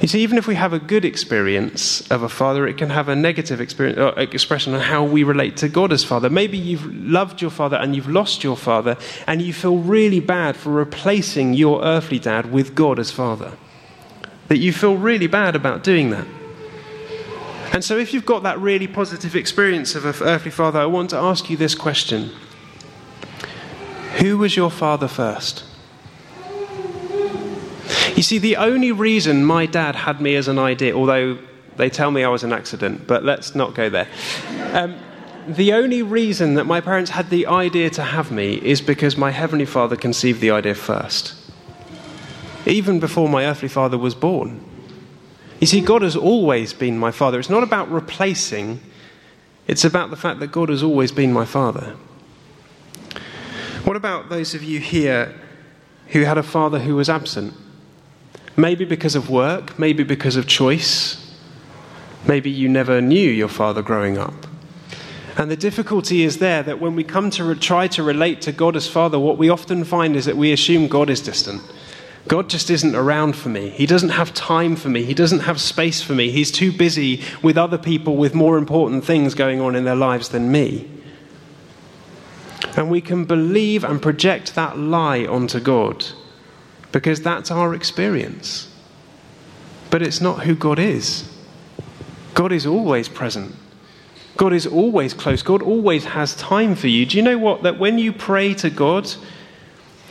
You 0.01 0.07
see, 0.07 0.23
even 0.23 0.39
if 0.39 0.47
we 0.47 0.55
have 0.55 0.73
a 0.73 0.79
good 0.79 1.05
experience 1.05 2.01
of 2.09 2.23
a 2.23 2.29
father, 2.29 2.65
it 2.65 2.75
can 2.75 2.89
have 2.89 3.07
a 3.07 3.15
negative 3.15 3.61
experience, 3.61 3.99
uh, 3.99 4.13
expression 4.17 4.73
on 4.73 4.81
how 4.81 5.03
we 5.03 5.21
relate 5.21 5.55
to 5.57 5.69
God 5.69 5.93
as 5.93 6.03
father. 6.03 6.31
Maybe 6.31 6.57
you've 6.57 6.91
loved 6.95 7.43
your 7.43 7.51
father 7.51 7.77
and 7.77 7.95
you've 7.95 8.09
lost 8.09 8.43
your 8.43 8.57
father, 8.57 8.97
and 9.27 9.39
you 9.39 9.53
feel 9.53 9.77
really 9.77 10.19
bad 10.19 10.57
for 10.57 10.71
replacing 10.71 11.53
your 11.53 11.83
earthly 11.83 12.17
dad 12.17 12.51
with 12.51 12.73
God 12.73 12.97
as 12.97 13.11
father. 13.11 13.53
That 14.47 14.57
you 14.57 14.73
feel 14.73 14.97
really 14.97 15.27
bad 15.27 15.55
about 15.55 15.83
doing 15.83 16.09
that. 16.09 16.25
And 17.71 17.83
so, 17.83 17.99
if 17.99 18.15
you've 18.15 18.25
got 18.25 18.41
that 18.43 18.59
really 18.59 18.87
positive 18.87 19.35
experience 19.35 19.93
of 19.93 20.05
an 20.05 20.27
earthly 20.27 20.51
father, 20.51 20.79
I 20.79 20.87
want 20.87 21.11
to 21.11 21.17
ask 21.17 21.51
you 21.51 21.57
this 21.57 21.75
question 21.75 22.31
Who 24.21 24.37
was 24.37 24.55
your 24.55 24.71
father 24.71 25.07
first? 25.07 25.63
You 28.15 28.23
see, 28.23 28.37
the 28.37 28.55
only 28.55 28.91
reason 28.91 29.43
my 29.43 29.65
dad 29.65 29.95
had 29.95 30.21
me 30.21 30.35
as 30.35 30.47
an 30.47 30.57
idea, 30.57 30.95
although 30.95 31.37
they 31.75 31.89
tell 31.89 32.11
me 32.11 32.23
I 32.23 32.29
was 32.29 32.43
an 32.43 32.53
accident, 32.53 33.07
but 33.07 33.23
let's 33.23 33.55
not 33.55 33.75
go 33.75 33.89
there. 33.89 34.07
Um, 34.71 34.95
the 35.47 35.73
only 35.73 36.01
reason 36.01 36.55
that 36.55 36.63
my 36.63 36.81
parents 36.81 37.11
had 37.11 37.29
the 37.29 37.45
idea 37.47 37.89
to 37.91 38.03
have 38.03 38.31
me 38.31 38.53
is 38.55 38.81
because 38.81 39.17
my 39.17 39.31
Heavenly 39.31 39.65
Father 39.65 39.95
conceived 39.95 40.39
the 40.39 40.51
idea 40.51 40.75
first, 40.75 41.35
even 42.65 42.99
before 42.99 43.27
my 43.27 43.45
earthly 43.45 43.69
father 43.69 43.97
was 43.97 44.15
born. 44.15 44.63
You 45.59 45.67
see, 45.67 45.81
God 45.81 46.01
has 46.01 46.15
always 46.15 46.73
been 46.73 46.97
my 46.97 47.11
Father. 47.11 47.39
It's 47.39 47.49
not 47.49 47.63
about 47.63 47.91
replacing, 47.91 48.79
it's 49.67 49.85
about 49.85 50.09
the 50.09 50.17
fact 50.17 50.39
that 50.39 50.51
God 50.51 50.69
has 50.69 50.81
always 50.81 51.11
been 51.11 51.31
my 51.33 51.45
Father. 51.45 51.95
What 53.85 53.95
about 53.95 54.29
those 54.29 54.55
of 54.55 54.63
you 54.63 54.79
here 54.79 55.31
who 56.07 56.23
had 56.23 56.39
a 56.39 56.43
father 56.43 56.79
who 56.79 56.95
was 56.95 57.07
absent? 57.07 57.53
Maybe 58.57 58.83
because 58.83 59.13
of 59.13 59.29
work, 59.29 59.77
maybe 59.77 60.03
because 60.03 60.35
of 60.35 60.47
choice. 60.47 61.37
Maybe 62.27 62.49
you 62.49 62.67
never 62.67 62.99
knew 62.99 63.29
your 63.29 63.47
father 63.47 63.83
growing 63.83 64.17
up. 64.17 64.33
And 65.37 65.51
the 65.51 65.55
difficulty 65.55 66.23
is 66.23 66.39
there 66.39 66.63
that 66.63 66.81
when 66.81 66.95
we 66.95 67.03
come 67.03 67.29
to 67.31 67.43
re- 67.43 67.55
try 67.55 67.87
to 67.89 68.01
relate 68.01 68.41
to 68.41 68.51
God 68.51 68.75
as 68.75 68.87
Father, 68.87 69.19
what 69.19 69.37
we 69.37 69.49
often 69.49 69.83
find 69.83 70.15
is 70.15 70.25
that 70.25 70.35
we 70.35 70.51
assume 70.51 70.87
God 70.87 71.11
is 71.11 71.21
distant. 71.21 71.61
God 72.27 72.49
just 72.49 72.71
isn't 72.71 72.95
around 72.95 73.35
for 73.35 73.49
me. 73.49 73.69
He 73.69 73.85
doesn't 73.85 74.09
have 74.09 74.33
time 74.33 74.75
for 74.75 74.89
me. 74.89 75.03
He 75.03 75.13
doesn't 75.13 75.41
have 75.41 75.61
space 75.61 76.01
for 76.01 76.13
me. 76.13 76.31
He's 76.31 76.51
too 76.51 76.71
busy 76.71 77.21
with 77.43 77.55
other 77.55 77.77
people 77.77 78.15
with 78.15 78.33
more 78.33 78.57
important 78.57 79.05
things 79.05 79.35
going 79.35 79.61
on 79.61 79.75
in 79.75 79.83
their 79.83 79.95
lives 79.95 80.29
than 80.29 80.51
me. 80.51 80.89
And 82.77 82.89
we 82.89 83.01
can 83.01 83.25
believe 83.25 83.83
and 83.83 84.01
project 84.01 84.55
that 84.55 84.77
lie 84.77 85.25
onto 85.25 85.59
God 85.59 86.05
because 86.91 87.21
that's 87.21 87.51
our 87.51 87.73
experience. 87.73 88.73
But 89.89 90.01
it's 90.01 90.21
not 90.21 90.43
who 90.43 90.55
God 90.55 90.79
is. 90.79 91.29
God 92.33 92.51
is 92.51 92.65
always 92.65 93.07
present. 93.07 93.55
God 94.37 94.53
is 94.53 94.67
always 94.67 95.13
close. 95.13 95.41
God 95.41 95.61
always 95.61 96.05
has 96.05 96.35
time 96.35 96.75
for 96.75 96.87
you. 96.87 97.05
Do 97.05 97.17
you 97.17 97.23
know 97.23 97.37
what? 97.37 97.63
That 97.63 97.79
when 97.79 97.97
you 97.97 98.11
pray 98.11 98.53
to 98.55 98.69
God, 98.69 99.09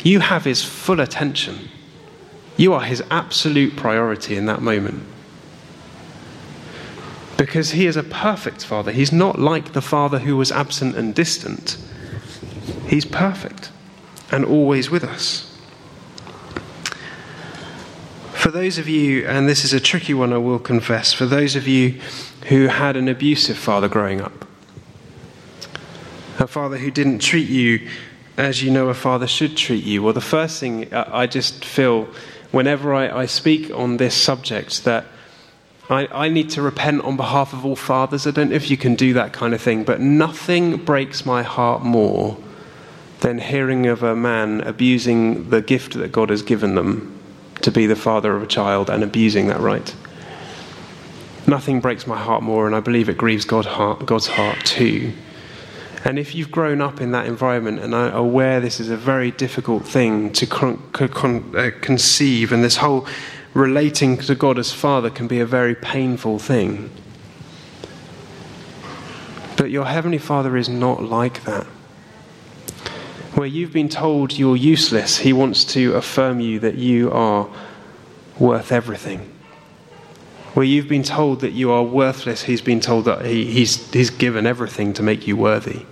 you 0.02 0.20
have 0.20 0.44
His 0.44 0.64
full 0.64 1.00
attention. 1.00 1.68
You 2.56 2.73
are 2.73 2.82
His 2.82 3.02
absolute 3.11 3.76
priority 3.76 4.37
in 4.37 4.46
that 4.46 4.62
moment. 4.62 5.02
Because 7.37 7.73
He 7.73 7.87
is 7.87 7.96
a 7.96 8.02
perfect 8.02 8.64
Father. 8.64 8.92
He's 8.92 9.12
not 9.12 9.38
like 9.38 9.73
the 9.73 9.82
Father 9.82 10.20
who 10.20 10.37
was 10.37 10.52
absent 10.52 10.96
and 10.96 11.14
distant. 11.14 11.76
He's 12.87 13.05
perfect 13.05 13.71
and 14.31 14.45
always 14.45 14.91
with 14.91 15.05
us. 15.05 15.50
For 18.35 18.50
those 18.50 18.76
of 18.76 18.88
you, 18.88 19.26
and 19.26 19.49
this 19.49 19.64
is 19.64 19.73
a 19.73 19.81
tricky 19.81 20.12
one, 20.12 20.33
I 20.33 20.38
will 20.38 20.59
confess, 20.59 21.12
for 21.12 21.25
those 21.25 21.57
of 21.57 21.66
you 21.66 21.99
who 22.49 22.66
had 22.66 22.94
an 22.94 23.09
abusive 23.09 23.57
father 23.57 23.88
growing 23.88 24.20
up, 24.20 24.47
a 26.38 26.47
father 26.47 26.77
who 26.77 26.90
didn't 26.90 27.20
treat 27.20 27.49
you 27.49 27.88
as 28.37 28.62
you 28.62 28.70
know 28.70 28.88
a 28.88 28.94
father 28.94 29.27
should 29.27 29.57
treat 29.57 29.85
you, 29.85 30.03
well, 30.03 30.12
the 30.12 30.20
first 30.20 30.61
thing 30.61 30.92
I 30.92 31.27
just 31.27 31.64
feel 31.64 32.09
whenever 32.51 32.92
I, 32.92 33.23
I 33.23 33.27
speak 33.27 33.70
on 33.70 33.97
this 33.97 34.14
subject 34.14 34.85
that 34.85 35.07
I, 35.88 36.07
I, 36.07 36.29
need 36.29 36.51
to 36.51 36.62
repent 36.62 37.03
on 37.03 37.16
behalf 37.16 37.53
of 37.53 37.64
all 37.64 37.77
fathers. 37.77 38.27
I 38.27 38.31
don't 38.31 38.51
know 38.51 38.57
if 38.57 38.70
you 38.70 38.77
can 38.77 38.94
do 38.94 39.14
that 39.14 39.33
kind 39.33 39.55
of 39.55 39.61
thing, 39.61 39.85
but 39.85 40.01
nothing 40.01 40.77
breaks 40.77 41.25
my 41.25 41.42
heart 41.42 41.83
more 41.83 42.37
than 43.24 43.38
hearing 43.38 43.87
of 43.87 44.02
a 44.02 44.14
man 44.14 44.60
abusing 44.60 45.48
the 45.48 45.62
gift 45.62 45.94
that 45.94 46.12
God 46.12 46.28
has 46.28 46.42
given 46.42 46.74
them 46.74 47.18
to 47.62 47.70
be 47.70 47.87
the 47.87 47.96
father 47.96 48.37
of 48.37 48.42
a 48.42 48.46
child 48.46 48.90
and 48.90 49.02
abusing 49.02 49.48
that 49.48 49.60
right. 49.60 49.94
Nothing 51.46 51.80
breaks 51.80 52.06
my 52.06 52.18
heart 52.18 52.42
more, 52.42 52.66
and 52.66 52.76
I 52.76 52.80
believe 52.80 53.08
it 53.08 53.16
grieves 53.16 53.46
God 53.46 53.64
heart, 53.64 54.04
God's 54.04 54.26
heart 54.26 54.62
too. 54.66 55.14
And 56.04 56.18
if 56.18 56.34
you've 56.34 56.50
grown 56.50 56.82
up 56.82 57.00
in 57.00 57.12
that 57.12 57.24
environment 57.24 57.78
and 57.78 57.94
are 57.94 58.12
aware 58.12 58.60
this 58.60 58.78
is 58.78 58.90
a 58.90 58.96
very 58.96 59.30
difficult 59.30 59.88
thing 59.88 60.30
to 60.34 60.44
con- 60.44 60.82
con- 60.92 61.54
uh, 61.56 61.70
conceive, 61.80 62.52
and 62.52 62.62
this 62.62 62.76
whole 62.76 63.06
relating 63.54 64.18
to 64.18 64.34
God 64.34 64.58
as 64.58 64.70
Father 64.70 65.08
can 65.08 65.28
be 65.28 65.40
a 65.40 65.46
very 65.46 65.74
painful 65.74 66.38
thing. 66.38 66.90
But 69.56 69.70
your 69.70 69.87
Heavenly 69.87 70.18
Father 70.18 70.58
is 70.58 70.68
not 70.68 71.02
like 71.02 71.44
that 71.44 71.66
where 73.35 73.47
you've 73.47 73.73
been 73.73 73.88
told 73.88 74.38
you're 74.38 74.57
useless, 74.57 75.18
He 75.18 75.33
wants 75.33 75.64
to 75.66 75.94
affirm 75.94 76.40
you 76.40 76.61
that 76.61 76.77
you 76.77 77.11
are 77.11 77.49
worth 78.38 78.70
everything. 78.70 79.31
Where 80.55 80.64
you've 80.64 80.88
been 80.88 81.03
told 81.03 81.40
that 81.40 81.51
you 81.51 81.73
are 81.73 81.83
worthless, 81.83 82.44
He's 82.44 82.61
been 82.61 82.81
told 82.81 83.07
that 83.07 83.25
he, 83.27 83.51
he's, 83.51 83.92
he's 83.92 84.11
given 84.11 84.47
everything 84.47 84.92
to 84.94 85.03
make 85.03 85.27
you 85.27 85.37
worthy. 85.37 85.85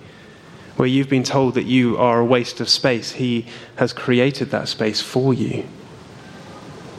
Where 0.76 0.88
you've 0.88 1.08
been 1.08 1.24
told 1.24 1.54
that 1.54 1.64
you 1.64 1.98
are 1.98 2.20
a 2.20 2.24
waste 2.24 2.60
of 2.60 2.68
space, 2.68 3.12
He 3.12 3.46
has 3.76 3.92
created 3.92 4.50
that 4.50 4.68
space 4.68 5.00
for 5.00 5.34
you. 5.34 5.64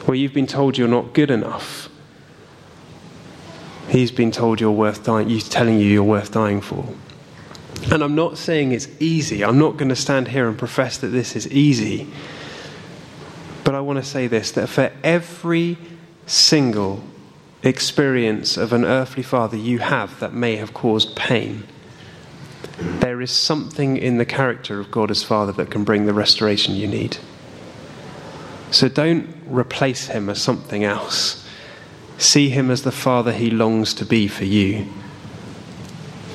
Where 0.04 0.14
you've 0.14 0.34
been 0.34 0.46
told 0.46 0.76
you're 0.76 0.88
not 0.88 1.14
good 1.14 1.30
enough, 1.30 1.88
He's 3.88 4.10
been 4.10 4.30
told 4.30 4.60
you're 4.60 4.70
worth 4.70 5.04
dying, 5.04 5.30
He's 5.30 5.48
telling 5.48 5.78
you 5.78 5.86
you're 5.86 6.02
worth 6.02 6.32
dying 6.32 6.60
for. 6.60 6.86
And 7.90 8.02
I'm 8.02 8.14
not 8.14 8.38
saying 8.38 8.72
it's 8.72 8.88
easy. 9.00 9.44
I'm 9.44 9.58
not 9.58 9.76
going 9.76 9.90
to 9.90 9.96
stand 9.96 10.28
here 10.28 10.48
and 10.48 10.58
profess 10.58 10.98
that 10.98 11.08
this 11.08 11.36
is 11.36 11.48
easy. 11.48 12.08
But 13.62 13.74
I 13.74 13.80
want 13.80 13.98
to 13.98 14.04
say 14.04 14.26
this 14.26 14.52
that 14.52 14.68
for 14.68 14.92
every 15.02 15.76
single 16.26 17.04
experience 17.62 18.56
of 18.56 18.72
an 18.72 18.84
earthly 18.84 19.22
father 19.22 19.56
you 19.56 19.78
have 19.78 20.18
that 20.20 20.32
may 20.32 20.56
have 20.56 20.74
caused 20.74 21.16
pain, 21.16 21.64
there 22.78 23.20
is 23.20 23.30
something 23.30 23.96
in 23.96 24.18
the 24.18 24.26
character 24.26 24.80
of 24.80 24.90
God 24.90 25.10
as 25.10 25.22
Father 25.22 25.52
that 25.52 25.70
can 25.70 25.84
bring 25.84 26.06
the 26.06 26.14
restoration 26.14 26.74
you 26.74 26.86
need. 26.86 27.18
So 28.70 28.88
don't 28.88 29.28
replace 29.46 30.08
him 30.08 30.28
as 30.28 30.42
something 30.42 30.84
else. 30.84 31.46
See 32.18 32.48
him 32.48 32.70
as 32.70 32.82
the 32.82 32.92
Father 32.92 33.32
he 33.32 33.50
longs 33.50 33.94
to 33.94 34.04
be 34.04 34.26
for 34.26 34.44
you 34.44 34.86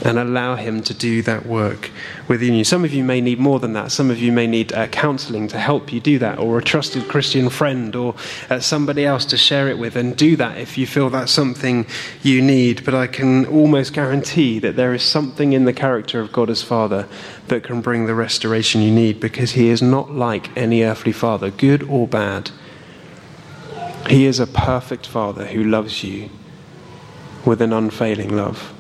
and 0.03 0.17
allow 0.17 0.55
Him 0.55 0.81
to 0.83 0.93
do 0.93 1.21
that 1.23 1.45
work 1.45 1.91
within 2.27 2.53
you. 2.53 2.63
Some 2.63 2.83
of 2.85 2.93
you 2.93 3.03
may 3.03 3.21
need 3.21 3.39
more 3.39 3.59
than 3.59 3.73
that. 3.73 3.91
Some 3.91 4.09
of 4.11 4.19
you 4.19 4.31
may 4.31 4.47
need 4.47 4.71
uh, 4.73 4.87
counseling 4.87 5.47
to 5.49 5.59
help 5.59 5.91
you 5.91 5.99
do 5.99 6.19
that, 6.19 6.39
or 6.39 6.57
a 6.57 6.63
trusted 6.63 7.07
Christian 7.07 7.49
friend, 7.49 7.95
or 7.95 8.15
uh, 8.49 8.59
somebody 8.59 9.05
else 9.05 9.25
to 9.25 9.37
share 9.37 9.67
it 9.67 9.77
with, 9.77 9.95
and 9.95 10.15
do 10.15 10.35
that 10.37 10.57
if 10.57 10.77
you 10.77 10.87
feel 10.87 11.09
that's 11.09 11.31
something 11.31 11.85
you 12.23 12.41
need. 12.41 12.85
But 12.85 12.93
I 12.93 13.07
can 13.07 13.45
almost 13.45 13.93
guarantee 13.93 14.59
that 14.59 14.75
there 14.75 14.93
is 14.93 15.03
something 15.03 15.53
in 15.53 15.65
the 15.65 15.73
character 15.73 16.19
of 16.19 16.31
God 16.31 16.49
as 16.49 16.63
Father 16.63 17.07
that 17.47 17.63
can 17.63 17.81
bring 17.81 18.05
the 18.05 18.15
restoration 18.15 18.81
you 18.81 18.91
need 18.91 19.19
because 19.19 19.51
He 19.51 19.69
is 19.69 19.81
not 19.81 20.11
like 20.11 20.55
any 20.57 20.83
earthly 20.83 21.11
father, 21.11 21.49
good 21.49 21.83
or 21.83 22.07
bad. 22.07 22.51
He 24.07 24.25
is 24.25 24.39
a 24.39 24.47
perfect 24.47 25.05
Father 25.05 25.45
who 25.45 25.63
loves 25.63 26.03
you 26.03 26.29
with 27.45 27.61
an 27.61 27.73
unfailing 27.73 28.35
love. 28.35 28.73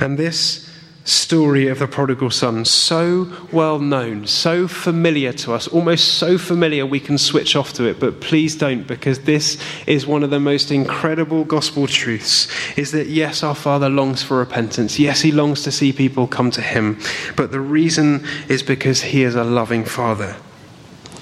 And 0.00 0.18
this 0.18 0.68
story 1.04 1.66
of 1.66 1.80
the 1.80 1.86
prodigal 1.86 2.30
son, 2.30 2.64
so 2.64 3.30
well 3.50 3.78
known, 3.78 4.26
so 4.26 4.68
familiar 4.68 5.32
to 5.32 5.52
us, 5.52 5.66
almost 5.68 6.14
so 6.14 6.38
familiar 6.38 6.86
we 6.86 7.00
can 7.00 7.18
switch 7.18 7.56
off 7.56 7.72
to 7.72 7.84
it, 7.84 7.98
but 7.98 8.20
please 8.20 8.56
don't, 8.56 8.86
because 8.86 9.20
this 9.20 9.60
is 9.86 10.06
one 10.06 10.22
of 10.22 10.30
the 10.30 10.38
most 10.38 10.70
incredible 10.70 11.44
gospel 11.44 11.86
truths 11.86 12.48
is 12.78 12.92
that 12.92 13.08
yes, 13.08 13.42
our 13.42 13.54
Father 13.54 13.88
longs 13.88 14.22
for 14.22 14.38
repentance. 14.38 14.98
Yes, 14.98 15.20
he 15.22 15.32
longs 15.32 15.62
to 15.62 15.72
see 15.72 15.92
people 15.92 16.26
come 16.26 16.50
to 16.52 16.62
him, 16.62 17.00
but 17.36 17.50
the 17.50 17.60
reason 17.60 18.24
is 18.48 18.62
because 18.62 19.02
he 19.02 19.22
is 19.24 19.34
a 19.34 19.44
loving 19.44 19.84
Father. 19.84 20.36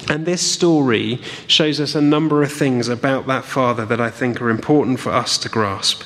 And 0.09 0.27
this 0.27 0.43
story 0.43 1.21
shows 1.47 1.79
us 1.79 1.95
a 1.95 2.01
number 2.01 2.43
of 2.43 2.53
things 2.53 2.89
about 2.89 3.27
that 3.29 3.45
Father 3.45 3.87
that 3.87 4.01
I 4.01 4.11
think 4.11 4.43
are 4.43 4.51
important 4.51 4.99
for 4.99 5.11
us 5.11 5.39
to 5.39 5.49
grasp. 5.49 6.03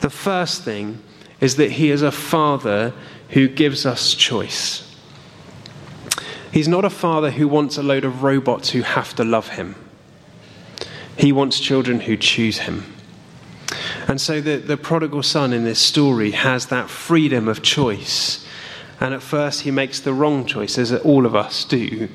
The 0.00 0.10
first 0.10 0.62
thing 0.62 1.00
is 1.42 1.56
that 1.56 1.72
he 1.72 1.90
is 1.90 2.02
a 2.02 2.12
father 2.12 2.94
who 3.30 3.48
gives 3.48 3.84
us 3.84 4.14
choice. 4.14 4.88
He's 6.52 6.68
not 6.68 6.84
a 6.84 6.90
father 6.90 7.32
who 7.32 7.48
wants 7.48 7.76
a 7.76 7.82
load 7.82 8.04
of 8.04 8.22
robots 8.22 8.70
who 8.70 8.82
have 8.82 9.14
to 9.16 9.24
love 9.24 9.48
him. 9.48 9.74
He 11.18 11.32
wants 11.32 11.58
children 11.58 12.00
who 12.00 12.16
choose 12.16 12.58
him. 12.58 12.94
And 14.06 14.20
so 14.20 14.40
the, 14.40 14.58
the 14.58 14.76
prodigal 14.76 15.24
son 15.24 15.52
in 15.52 15.64
this 15.64 15.80
story 15.80 16.30
has 16.30 16.66
that 16.66 16.88
freedom 16.88 17.48
of 17.48 17.60
choice. 17.60 18.46
And 19.00 19.12
at 19.12 19.22
first 19.22 19.62
he 19.62 19.72
makes 19.72 19.98
the 19.98 20.12
wrong 20.12 20.46
choice, 20.46 20.78
as 20.78 20.92
all 20.92 21.26
of 21.26 21.34
us 21.34 21.64
do. 21.64 22.08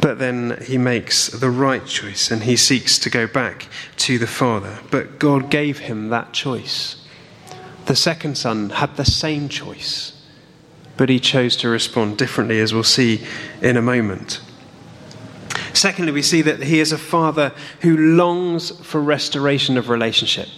But 0.00 0.18
then 0.18 0.62
he 0.66 0.78
makes 0.78 1.28
the 1.28 1.50
right 1.50 1.84
choice 1.84 2.30
and 2.30 2.44
he 2.44 2.56
seeks 2.56 2.98
to 3.00 3.10
go 3.10 3.26
back 3.26 3.68
to 3.98 4.18
the 4.18 4.26
Father. 4.26 4.78
But 4.90 5.18
God 5.18 5.50
gave 5.50 5.80
him 5.80 6.08
that 6.08 6.32
choice. 6.32 7.01
The 7.86 7.96
second 7.96 8.36
son 8.36 8.70
had 8.70 8.96
the 8.96 9.04
same 9.04 9.48
choice, 9.48 10.12
but 10.96 11.08
he 11.08 11.18
chose 11.18 11.56
to 11.56 11.68
respond 11.68 12.18
differently, 12.18 12.60
as 12.60 12.72
we'll 12.72 12.84
see 12.84 13.24
in 13.60 13.76
a 13.76 13.82
moment. 13.82 14.40
Secondly, 15.72 16.12
we 16.12 16.22
see 16.22 16.42
that 16.42 16.62
he 16.62 16.80
is 16.80 16.92
a 16.92 16.98
father 16.98 17.52
who 17.80 17.96
longs 17.96 18.70
for 18.84 19.00
restoration 19.00 19.76
of 19.76 19.88
relationship. 19.88 20.48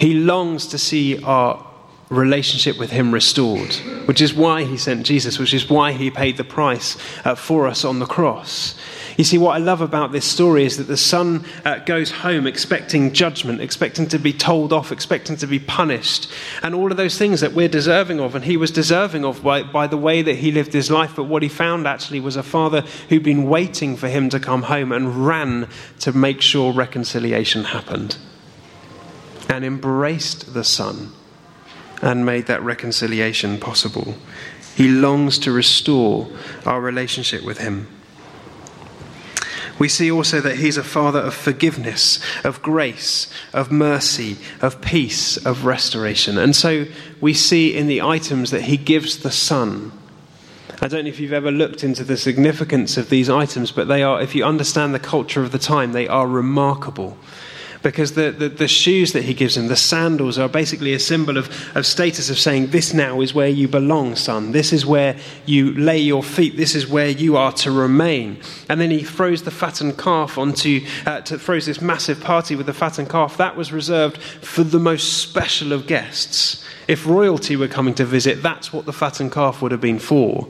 He 0.00 0.14
longs 0.14 0.66
to 0.68 0.78
see 0.78 1.22
our 1.22 1.66
relationship 2.08 2.78
with 2.78 2.90
him 2.90 3.12
restored, 3.12 3.74
which 4.06 4.20
is 4.20 4.32
why 4.32 4.64
he 4.64 4.76
sent 4.76 5.06
Jesus, 5.06 5.38
which 5.38 5.54
is 5.54 5.68
why 5.68 5.92
he 5.92 6.10
paid 6.10 6.36
the 6.36 6.44
price 6.44 6.96
uh, 7.24 7.34
for 7.34 7.66
us 7.66 7.84
on 7.84 7.98
the 7.98 8.06
cross. 8.06 8.78
You 9.16 9.24
see, 9.24 9.38
what 9.38 9.54
I 9.54 9.58
love 9.58 9.80
about 9.80 10.12
this 10.12 10.26
story 10.26 10.64
is 10.64 10.76
that 10.76 10.84
the 10.88 10.96
son 10.96 11.44
uh, 11.64 11.78
goes 11.78 12.10
home 12.10 12.46
expecting 12.46 13.12
judgment, 13.12 13.62
expecting 13.62 14.08
to 14.08 14.18
be 14.18 14.32
told 14.32 14.74
off, 14.74 14.92
expecting 14.92 15.36
to 15.36 15.46
be 15.46 15.58
punished, 15.58 16.30
and 16.62 16.74
all 16.74 16.90
of 16.90 16.98
those 16.98 17.16
things 17.16 17.40
that 17.40 17.54
we're 17.54 17.68
deserving 17.68 18.20
of, 18.20 18.34
and 18.34 18.44
he 18.44 18.58
was 18.58 18.70
deserving 18.70 19.24
of 19.24 19.42
by, 19.42 19.62
by 19.62 19.86
the 19.86 19.96
way 19.96 20.20
that 20.20 20.36
he 20.36 20.52
lived 20.52 20.74
his 20.74 20.90
life. 20.90 21.16
But 21.16 21.24
what 21.24 21.42
he 21.42 21.48
found 21.48 21.86
actually 21.86 22.20
was 22.20 22.36
a 22.36 22.42
father 22.42 22.82
who'd 23.08 23.22
been 23.22 23.48
waiting 23.48 23.96
for 23.96 24.08
him 24.08 24.28
to 24.30 24.38
come 24.38 24.64
home 24.64 24.92
and 24.92 25.26
ran 25.26 25.68
to 26.00 26.12
make 26.12 26.42
sure 26.42 26.72
reconciliation 26.72 27.64
happened 27.64 28.18
and 29.48 29.64
embraced 29.64 30.52
the 30.52 30.64
son 30.64 31.12
and 32.02 32.26
made 32.26 32.46
that 32.46 32.62
reconciliation 32.62 33.58
possible. 33.58 34.14
He 34.74 34.88
longs 34.88 35.38
to 35.38 35.52
restore 35.52 36.28
our 36.66 36.82
relationship 36.82 37.42
with 37.42 37.56
him. 37.56 37.88
We 39.78 39.88
see 39.88 40.10
also 40.10 40.40
that 40.40 40.56
he's 40.56 40.76
a 40.76 40.84
father 40.84 41.20
of 41.20 41.34
forgiveness, 41.34 42.18
of 42.44 42.62
grace, 42.62 43.30
of 43.52 43.70
mercy, 43.70 44.38
of 44.62 44.80
peace, 44.80 45.36
of 45.44 45.66
restoration. 45.66 46.38
And 46.38 46.56
so 46.56 46.86
we 47.20 47.34
see 47.34 47.76
in 47.76 47.86
the 47.86 48.00
items 48.00 48.50
that 48.52 48.62
he 48.62 48.76
gives 48.76 49.18
the 49.18 49.30
Son. 49.30 49.92
I 50.80 50.88
don't 50.88 51.04
know 51.04 51.10
if 51.10 51.20
you've 51.20 51.32
ever 51.32 51.50
looked 51.50 51.84
into 51.84 52.04
the 52.04 52.16
significance 52.16 52.96
of 52.96 53.10
these 53.10 53.28
items, 53.28 53.70
but 53.70 53.88
they 53.88 54.02
are, 54.02 54.20
if 54.20 54.34
you 54.34 54.44
understand 54.44 54.94
the 54.94 54.98
culture 54.98 55.42
of 55.42 55.52
the 55.52 55.58
time, 55.58 55.92
they 55.92 56.08
are 56.08 56.26
remarkable 56.26 57.16
because 57.86 58.14
the, 58.14 58.32
the, 58.32 58.48
the, 58.48 58.66
shoes 58.66 59.12
that 59.12 59.22
he 59.22 59.32
gives 59.32 59.56
him, 59.56 59.68
the 59.68 59.76
sandals, 59.76 60.40
are 60.40 60.48
basically 60.48 60.92
a 60.92 60.98
symbol 60.98 61.36
of, 61.36 61.48
of 61.76 61.86
status 61.86 62.28
of 62.28 62.36
saying, 62.36 62.66
This 62.66 62.92
now 62.92 63.20
is 63.20 63.32
where 63.32 63.46
you 63.46 63.68
belong, 63.68 64.16
son. 64.16 64.50
This 64.50 64.72
is 64.72 64.84
where 64.84 65.16
you 65.44 65.72
lay 65.74 65.98
your 65.98 66.24
feet. 66.24 66.56
This 66.56 66.74
is 66.74 66.88
where 66.88 67.08
you 67.08 67.36
are 67.36 67.52
to 67.52 67.70
remain. 67.70 68.40
And 68.68 68.80
then 68.80 68.90
he 68.90 69.04
throws 69.04 69.44
the 69.44 69.52
fattened 69.52 69.98
calf 69.98 70.36
onto, 70.36 70.84
uh, 71.06 71.20
to, 71.20 71.38
throws 71.38 71.66
this 71.66 71.80
massive 71.80 72.20
party 72.20 72.56
with 72.56 72.66
the 72.66 72.74
fattened 72.74 73.08
calf. 73.08 73.36
That 73.36 73.54
was 73.54 73.72
reserved 73.72 74.18
for 74.18 74.64
the 74.64 74.80
most 74.80 75.18
special 75.18 75.72
of 75.72 75.86
guests. 75.86 76.64
If 76.88 77.06
royalty 77.06 77.54
were 77.54 77.68
coming 77.68 77.94
to 77.94 78.04
visit, 78.04 78.42
that's 78.42 78.72
what 78.72 78.86
the 78.86 78.92
fattened 78.92 79.30
calf 79.30 79.62
would 79.62 79.70
have 79.70 79.80
been 79.80 80.00
for. 80.00 80.48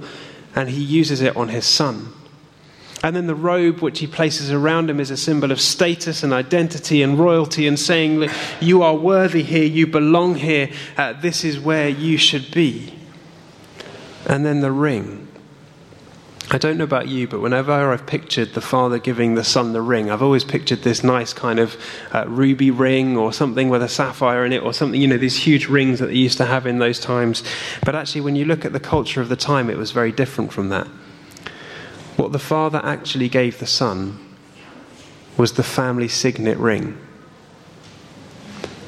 And 0.54 0.70
he 0.70 0.82
uses 0.82 1.20
it 1.20 1.36
on 1.36 1.50
his 1.50 1.66
son. 1.66 2.14
And 3.06 3.14
then 3.14 3.28
the 3.28 3.36
robe 3.36 3.82
which 3.82 4.00
he 4.00 4.08
places 4.08 4.50
around 4.50 4.90
him 4.90 4.98
is 4.98 5.12
a 5.12 5.16
symbol 5.16 5.52
of 5.52 5.60
status 5.60 6.24
and 6.24 6.32
identity 6.32 7.02
and 7.02 7.16
royalty, 7.16 7.68
and 7.68 7.78
saying, 7.78 8.28
You 8.60 8.82
are 8.82 8.96
worthy 8.96 9.44
here, 9.44 9.62
you 9.62 9.86
belong 9.86 10.34
here, 10.34 10.70
uh, 10.96 11.12
this 11.12 11.44
is 11.44 11.60
where 11.60 11.88
you 11.88 12.18
should 12.18 12.50
be. 12.50 12.92
And 14.28 14.44
then 14.44 14.58
the 14.58 14.72
ring. 14.72 15.28
I 16.50 16.58
don't 16.58 16.78
know 16.78 16.82
about 16.82 17.06
you, 17.06 17.28
but 17.28 17.40
whenever 17.40 17.70
I've 17.70 18.06
pictured 18.06 18.54
the 18.54 18.60
father 18.60 18.98
giving 18.98 19.36
the 19.36 19.44
son 19.44 19.72
the 19.72 19.82
ring, 19.82 20.10
I've 20.10 20.22
always 20.22 20.42
pictured 20.42 20.82
this 20.82 21.04
nice 21.04 21.32
kind 21.32 21.60
of 21.60 21.76
uh, 22.12 22.24
ruby 22.26 22.72
ring 22.72 23.16
or 23.16 23.32
something 23.32 23.68
with 23.68 23.84
a 23.84 23.88
sapphire 23.88 24.44
in 24.44 24.52
it 24.52 24.64
or 24.64 24.72
something, 24.72 25.00
you 25.00 25.06
know, 25.06 25.16
these 25.16 25.36
huge 25.36 25.68
rings 25.68 26.00
that 26.00 26.06
they 26.06 26.14
used 26.14 26.38
to 26.38 26.44
have 26.44 26.66
in 26.66 26.80
those 26.80 26.98
times. 26.98 27.44
But 27.84 27.94
actually, 27.94 28.22
when 28.22 28.34
you 28.34 28.46
look 28.46 28.64
at 28.64 28.72
the 28.72 28.80
culture 28.80 29.20
of 29.20 29.28
the 29.28 29.36
time, 29.36 29.70
it 29.70 29.76
was 29.76 29.92
very 29.92 30.10
different 30.10 30.52
from 30.52 30.70
that. 30.70 30.88
What 32.16 32.32
the 32.32 32.38
Father 32.38 32.80
actually 32.82 33.28
gave 33.28 33.58
the 33.58 33.66
Son 33.66 34.18
was 35.36 35.52
the 35.52 35.62
family 35.62 36.08
signet 36.08 36.56
ring 36.56 36.98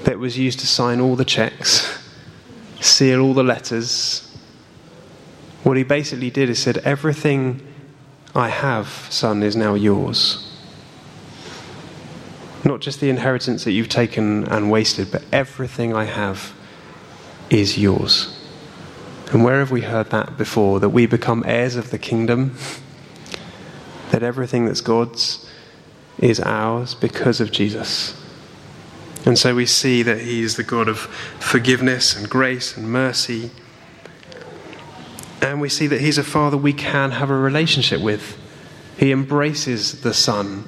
that 0.04 0.18
was 0.18 0.38
used 0.38 0.60
to 0.60 0.66
sign 0.66 1.00
all 1.00 1.14
the 1.14 1.24
checks, 1.24 2.02
seal 2.80 3.20
all 3.20 3.34
the 3.34 3.44
letters. 3.44 4.24
What 5.62 5.76
he 5.76 5.82
basically 5.82 6.30
did 6.30 6.48
is 6.48 6.58
said, 6.58 6.78
Everything 6.78 7.60
I 8.34 8.48
have, 8.48 8.86
son, 9.10 9.42
is 9.42 9.56
now 9.56 9.74
yours. 9.74 10.44
Not 12.64 12.80
just 12.80 13.00
the 13.00 13.10
inheritance 13.10 13.64
that 13.64 13.72
you've 13.72 13.88
taken 13.88 14.44
and 14.44 14.70
wasted, 14.70 15.10
but 15.10 15.22
everything 15.32 15.94
I 15.94 16.04
have 16.04 16.52
is 17.50 17.76
yours. 17.76 18.34
And 19.32 19.44
where 19.44 19.58
have 19.58 19.70
we 19.70 19.82
heard 19.82 20.10
that 20.10 20.38
before? 20.38 20.80
That 20.80 20.88
we 20.90 21.04
become 21.06 21.44
heirs 21.46 21.76
of 21.76 21.90
the 21.90 21.98
kingdom? 21.98 22.56
that 24.10 24.22
everything 24.22 24.66
that's 24.66 24.80
God's 24.80 25.48
is 26.18 26.40
ours 26.40 26.94
because 26.94 27.40
of 27.40 27.52
Jesus. 27.52 28.20
And 29.24 29.38
so 29.38 29.54
we 29.54 29.66
see 29.66 30.02
that 30.02 30.20
He 30.20 30.42
is 30.42 30.56
the 30.56 30.62
God 30.62 30.88
of 30.88 30.98
forgiveness 30.98 32.16
and 32.16 32.28
grace 32.28 32.76
and 32.76 32.90
mercy. 32.90 33.50
And 35.42 35.60
we 35.60 35.68
see 35.68 35.86
that 35.86 36.00
He's 36.00 36.18
a 36.18 36.24
Father 36.24 36.56
we 36.56 36.72
can 36.72 37.12
have 37.12 37.30
a 37.30 37.36
relationship 37.36 38.00
with. 38.00 38.38
He 38.98 39.12
embraces 39.12 40.00
the 40.00 40.14
Son. 40.14 40.66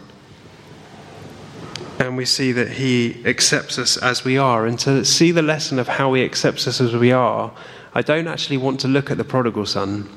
And 1.98 2.16
we 2.16 2.24
see 2.24 2.53
that 2.53 2.72
He 2.72 3.22
accepts 3.24 3.79
us 3.79 3.96
as 3.96 4.24
we 4.24 4.38
are. 4.38 4.66
And 4.66 4.79
to 4.81 5.05
see 5.05 5.33
the 5.33 5.42
lesson 5.42 5.79
of 5.79 5.88
how 5.88 6.12
He 6.14 6.24
accepts 6.24 6.66
us 6.68 6.81
as 6.81 6.94
we 6.94 7.12
are, 7.12 7.53
I 7.92 8.03
don't 8.03 8.29
actually 8.29 8.57
want 8.57 8.81
to 8.81 8.88
look 8.88 9.11
at 9.11 9.16
the 9.16 9.24
prodigal 9.24 9.66
son. 9.66 10.09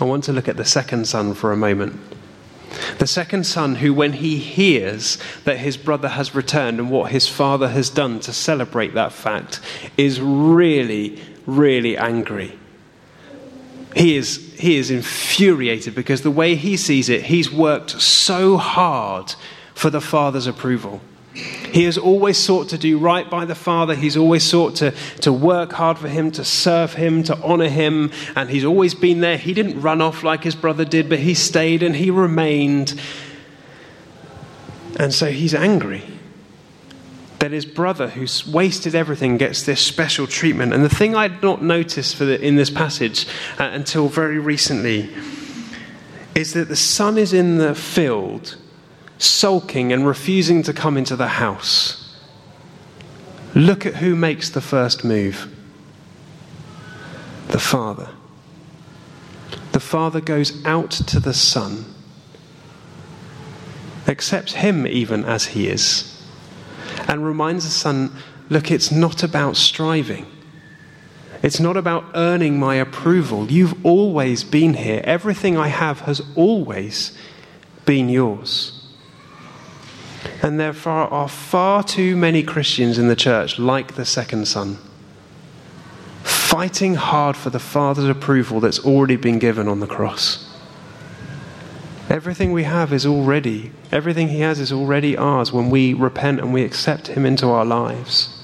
I 0.00 0.04
want 0.04 0.24
to 0.24 0.32
look 0.32 0.48
at 0.48 0.56
the 0.56 0.64
second 0.64 1.06
son 1.06 1.34
for 1.34 1.50
a 1.50 1.56
moment. 1.56 1.98
The 2.98 3.06
second 3.06 3.44
son, 3.44 3.76
who, 3.76 3.92
when 3.92 4.14
he 4.14 4.38
hears 4.38 5.18
that 5.44 5.58
his 5.58 5.76
brother 5.76 6.08
has 6.08 6.34
returned 6.34 6.78
and 6.78 6.90
what 6.90 7.10
his 7.10 7.28
father 7.28 7.68
has 7.68 7.90
done 7.90 8.20
to 8.20 8.32
celebrate 8.32 8.94
that 8.94 9.12
fact, 9.12 9.60
is 9.96 10.20
really, 10.20 11.20
really 11.46 11.96
angry. 11.96 12.58
He 13.96 14.16
is, 14.16 14.54
he 14.58 14.76
is 14.76 14.90
infuriated 14.90 15.94
because 15.94 16.22
the 16.22 16.30
way 16.30 16.54
he 16.54 16.76
sees 16.76 17.08
it, 17.08 17.24
he's 17.24 17.50
worked 17.50 18.00
so 18.00 18.56
hard 18.56 19.34
for 19.74 19.90
the 19.90 20.00
father's 20.00 20.46
approval. 20.46 21.00
He 21.72 21.84
has 21.84 21.96
always 21.96 22.36
sought 22.36 22.68
to 22.70 22.78
do 22.78 22.98
right 22.98 23.28
by 23.30 23.44
the 23.44 23.54
Father. 23.54 23.94
He's 23.94 24.16
always 24.16 24.42
sought 24.42 24.76
to, 24.76 24.90
to 25.20 25.32
work 25.32 25.72
hard 25.72 25.98
for 25.98 26.08
Him, 26.08 26.30
to 26.32 26.44
serve 26.44 26.94
Him, 26.94 27.22
to 27.24 27.36
honor 27.42 27.68
Him. 27.68 28.10
And 28.34 28.50
He's 28.50 28.64
always 28.64 28.94
been 28.94 29.20
there. 29.20 29.36
He 29.36 29.54
didn't 29.54 29.80
run 29.80 30.00
off 30.00 30.22
like 30.22 30.42
his 30.42 30.56
brother 30.56 30.84
did, 30.84 31.08
but 31.08 31.20
he 31.20 31.34
stayed 31.34 31.82
and 31.82 31.94
he 31.94 32.10
remained. 32.10 33.00
And 34.98 35.14
so 35.14 35.30
he's 35.30 35.54
angry 35.54 36.02
that 37.38 37.52
his 37.52 37.64
brother, 37.64 38.08
who's 38.08 38.46
wasted 38.46 38.94
everything, 38.94 39.38
gets 39.38 39.62
this 39.62 39.80
special 39.80 40.26
treatment. 40.26 40.74
And 40.74 40.84
the 40.84 40.90
thing 40.90 41.14
I'd 41.14 41.42
not 41.42 41.62
noticed 41.62 42.18
the, 42.18 42.38
in 42.40 42.56
this 42.56 42.68
passage 42.68 43.26
uh, 43.58 43.64
until 43.72 44.08
very 44.08 44.38
recently 44.38 45.08
is 46.34 46.52
that 46.52 46.68
the 46.68 46.76
son 46.76 47.16
is 47.16 47.32
in 47.32 47.56
the 47.56 47.74
field 47.74 48.56
sulking 49.20 49.92
and 49.92 50.06
refusing 50.06 50.62
to 50.62 50.72
come 50.72 50.96
into 50.96 51.14
the 51.14 51.28
house. 51.28 52.16
Look 53.54 53.84
at 53.84 53.96
who 53.96 54.16
makes 54.16 54.50
the 54.50 54.60
first 54.60 55.04
move 55.04 55.48
the 57.48 57.58
Father. 57.58 58.08
The 59.72 59.80
Father 59.80 60.20
goes 60.20 60.64
out 60.64 60.90
to 60.90 61.18
the 61.18 61.34
Son, 61.34 61.84
accepts 64.06 64.52
him 64.52 64.86
even 64.86 65.24
as 65.24 65.46
he 65.46 65.66
is, 65.66 66.24
and 67.08 67.26
reminds 67.26 67.64
the 67.64 67.70
Son 67.70 68.12
look, 68.48 68.70
it's 68.70 68.92
not 68.92 69.22
about 69.22 69.56
striving. 69.56 70.26
It's 71.42 71.58
not 71.58 71.76
about 71.76 72.04
earning 72.14 72.58
my 72.58 72.76
approval. 72.76 73.50
You've 73.50 73.84
always 73.84 74.44
been 74.44 74.74
here. 74.74 75.00
Everything 75.04 75.56
I 75.56 75.68
have 75.68 76.00
has 76.00 76.20
always 76.36 77.16
been 77.84 78.08
yours. 78.08 78.79
And 80.42 80.60
there 80.60 80.74
are 80.86 81.28
far 81.28 81.82
too 81.82 82.16
many 82.16 82.42
Christians 82.42 82.98
in 82.98 83.08
the 83.08 83.16
church 83.16 83.58
like 83.58 83.94
the 83.94 84.04
second 84.04 84.46
son. 84.46 84.78
fighting 86.22 86.96
hard 86.96 87.36
for 87.36 87.50
the 87.50 87.60
Father's 87.60 88.08
approval 88.08 88.58
that's 88.58 88.80
already 88.80 89.14
been 89.14 89.38
given 89.38 89.68
on 89.68 89.78
the 89.78 89.86
cross. 89.86 90.52
Everything 92.08 92.50
we 92.50 92.64
have 92.64 92.92
is 92.92 93.06
already, 93.06 93.70
everything 93.92 94.28
He 94.28 94.40
has 94.40 94.58
is 94.58 94.72
already 94.72 95.16
ours 95.16 95.52
when 95.52 95.70
we 95.70 95.94
repent 95.94 96.40
and 96.40 96.52
we 96.52 96.64
accept 96.64 97.06
Him 97.06 97.24
into 97.24 97.46
our 97.46 97.64
lives. 97.64 98.36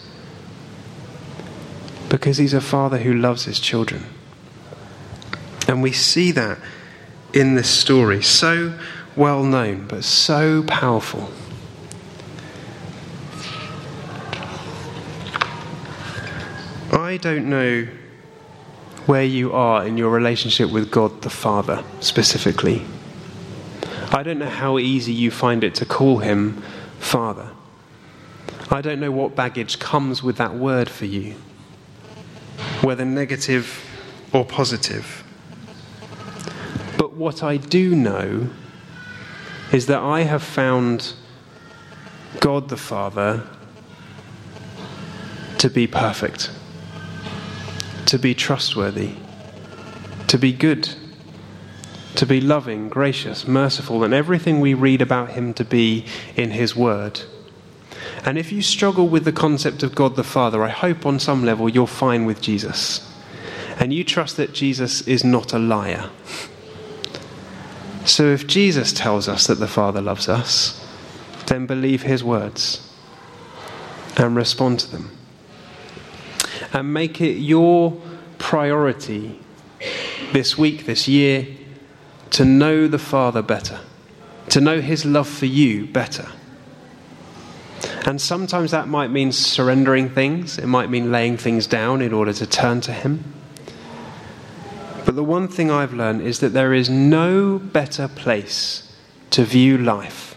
Because 2.08 2.36
He's 2.38 2.54
a 2.54 2.60
Father 2.60 2.98
who 2.98 3.12
loves 3.12 3.44
His 3.44 3.58
children. 3.58 4.04
And 5.66 5.82
we 5.82 5.90
see 5.90 6.30
that 6.30 6.58
in 7.32 7.56
this 7.56 7.68
story, 7.68 8.22
so 8.22 8.78
well 9.16 9.42
known, 9.42 9.88
but 9.88 10.04
so 10.04 10.62
powerful. 10.62 11.28
I 17.16 17.18
don't 17.18 17.48
know 17.48 17.88
where 19.06 19.24
you 19.24 19.54
are 19.54 19.86
in 19.86 19.96
your 19.96 20.10
relationship 20.10 20.70
with 20.70 20.90
God 20.90 21.22
the 21.22 21.30
Father 21.30 21.82
specifically. 22.00 22.84
I 24.12 24.22
don't 24.22 24.38
know 24.38 24.50
how 24.50 24.78
easy 24.78 25.14
you 25.14 25.30
find 25.30 25.64
it 25.64 25.74
to 25.76 25.86
call 25.86 26.18
him 26.18 26.62
Father. 26.98 27.52
I 28.70 28.82
don't 28.82 29.00
know 29.00 29.10
what 29.10 29.34
baggage 29.34 29.78
comes 29.78 30.22
with 30.22 30.36
that 30.36 30.56
word 30.56 30.90
for 30.90 31.06
you, 31.06 31.36
whether 32.82 33.06
negative 33.06 33.82
or 34.34 34.44
positive. 34.44 35.24
But 36.98 37.14
what 37.14 37.42
I 37.42 37.56
do 37.56 37.94
know 37.94 38.50
is 39.72 39.86
that 39.86 40.00
I 40.00 40.24
have 40.24 40.42
found 40.42 41.14
God 42.40 42.68
the 42.68 42.76
Father 42.76 43.42
to 45.56 45.70
be 45.70 45.86
perfect 45.86 46.50
to 48.06 48.18
be 48.18 48.34
trustworthy, 48.34 49.14
to 50.28 50.38
be 50.38 50.52
good, 50.52 50.88
to 52.14 52.26
be 52.26 52.40
loving, 52.40 52.88
gracious, 52.88 53.46
merciful, 53.46 54.02
and 54.02 54.14
everything 54.14 54.60
we 54.60 54.74
read 54.74 55.02
about 55.02 55.30
him 55.30 55.52
to 55.54 55.64
be 55.64 56.04
in 56.36 56.52
his 56.52 56.74
word. 56.74 57.20
And 58.24 58.38
if 58.38 58.50
you 58.52 58.62
struggle 58.62 59.08
with 59.08 59.24
the 59.24 59.32
concept 59.32 59.82
of 59.82 59.94
God 59.94 60.16
the 60.16 60.24
Father, 60.24 60.62
I 60.62 60.68
hope 60.68 61.04
on 61.04 61.18
some 61.18 61.44
level 61.44 61.68
you're 61.68 61.86
fine 61.86 62.24
with 62.24 62.40
Jesus. 62.40 63.12
And 63.78 63.92
you 63.92 64.04
trust 64.04 64.36
that 64.38 64.54
Jesus 64.54 65.02
is 65.02 65.22
not 65.22 65.52
a 65.52 65.58
liar. 65.58 66.10
So 68.04 68.24
if 68.26 68.46
Jesus 68.46 68.92
tells 68.92 69.28
us 69.28 69.46
that 69.48 69.58
the 69.58 69.68
Father 69.68 70.00
loves 70.00 70.28
us, 70.28 70.82
then 71.46 71.66
believe 71.66 72.02
his 72.02 72.24
words 72.24 72.88
and 74.16 74.34
respond 74.34 74.80
to 74.80 74.90
them 74.90 75.15
and 76.72 76.92
make 76.92 77.20
it 77.20 77.38
your 77.38 78.00
priority 78.38 79.40
this 80.32 80.58
week, 80.58 80.86
this 80.86 81.08
year, 81.08 81.46
to 82.30 82.44
know 82.44 82.88
the 82.88 82.98
Father 82.98 83.42
better, 83.42 83.80
to 84.50 84.60
know 84.60 84.80
His 84.80 85.04
love 85.04 85.28
for 85.28 85.46
you 85.46 85.86
better. 85.86 86.28
And 88.04 88.20
sometimes 88.20 88.70
that 88.70 88.88
might 88.88 89.10
mean 89.10 89.32
surrendering 89.32 90.10
things, 90.10 90.58
it 90.58 90.66
might 90.66 90.90
mean 90.90 91.10
laying 91.10 91.36
things 91.36 91.66
down 91.66 92.00
in 92.00 92.12
order 92.12 92.32
to 92.32 92.46
turn 92.46 92.80
to 92.82 92.92
Him. 92.92 93.32
But 95.04 95.14
the 95.14 95.24
one 95.24 95.48
thing 95.48 95.70
I've 95.70 95.94
learned 95.94 96.22
is 96.22 96.40
that 96.40 96.52
there 96.52 96.74
is 96.74 96.90
no 96.90 97.58
better 97.58 98.08
place 98.08 98.92
to 99.30 99.44
view 99.44 99.78
life, 99.78 100.36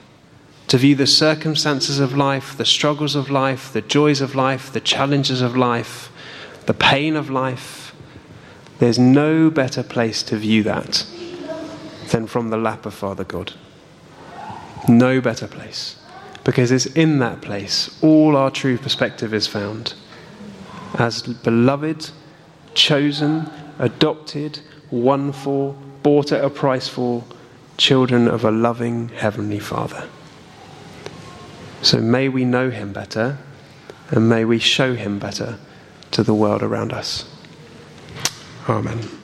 to 0.67 0.77
view 0.77 0.95
the 0.95 1.07
circumstances 1.07 1.99
of 1.99 2.15
life, 2.15 2.55
the 2.55 2.65
struggles 2.65 3.15
of 3.15 3.29
life, 3.29 3.73
the 3.73 3.81
joys 3.81 4.21
of 4.21 4.35
life, 4.35 4.71
the 4.71 4.79
challenges 4.79 5.41
of 5.41 5.55
life, 5.55 6.11
the 6.65 6.73
pain 6.73 7.15
of 7.15 7.29
life, 7.29 7.95
there's 8.79 8.99
no 8.99 9.49
better 9.49 9.83
place 9.83 10.23
to 10.23 10.37
view 10.37 10.63
that 10.63 11.05
than 12.11 12.27
from 12.27 12.49
the 12.49 12.57
lap 12.57 12.85
of 12.85 12.93
Father 12.93 13.23
God. 13.23 13.53
No 14.87 15.21
better 15.21 15.47
place. 15.47 15.97
Because 16.43 16.71
it's 16.71 16.85
in 16.85 17.19
that 17.19 17.41
place 17.41 18.01
all 18.01 18.35
our 18.35 18.49
true 18.49 18.77
perspective 18.77 19.33
is 19.33 19.47
found. 19.47 19.93
As 20.95 21.21
beloved, 21.21 22.09
chosen, 22.73 23.49
adopted, 23.77 24.59
won 24.89 25.31
for, 25.31 25.75
bought 26.01 26.31
at 26.31 26.43
a 26.43 26.49
price 26.49 26.87
for, 26.87 27.23
children 27.77 28.27
of 28.27 28.43
a 28.43 28.51
loving 28.51 29.09
Heavenly 29.09 29.59
Father. 29.59 30.07
So 31.81 31.99
may 31.99 32.29
we 32.29 32.45
know 32.45 32.69
Him 32.69 32.93
better 32.93 33.37
and 34.09 34.27
may 34.27 34.45
we 34.45 34.59
show 34.59 34.95
Him 34.95 35.19
better 35.19 35.59
to 36.19 36.23
the 36.25 36.33
world 36.33 36.61
around 36.61 36.91
us. 36.91 37.23
Amen. 38.67 39.18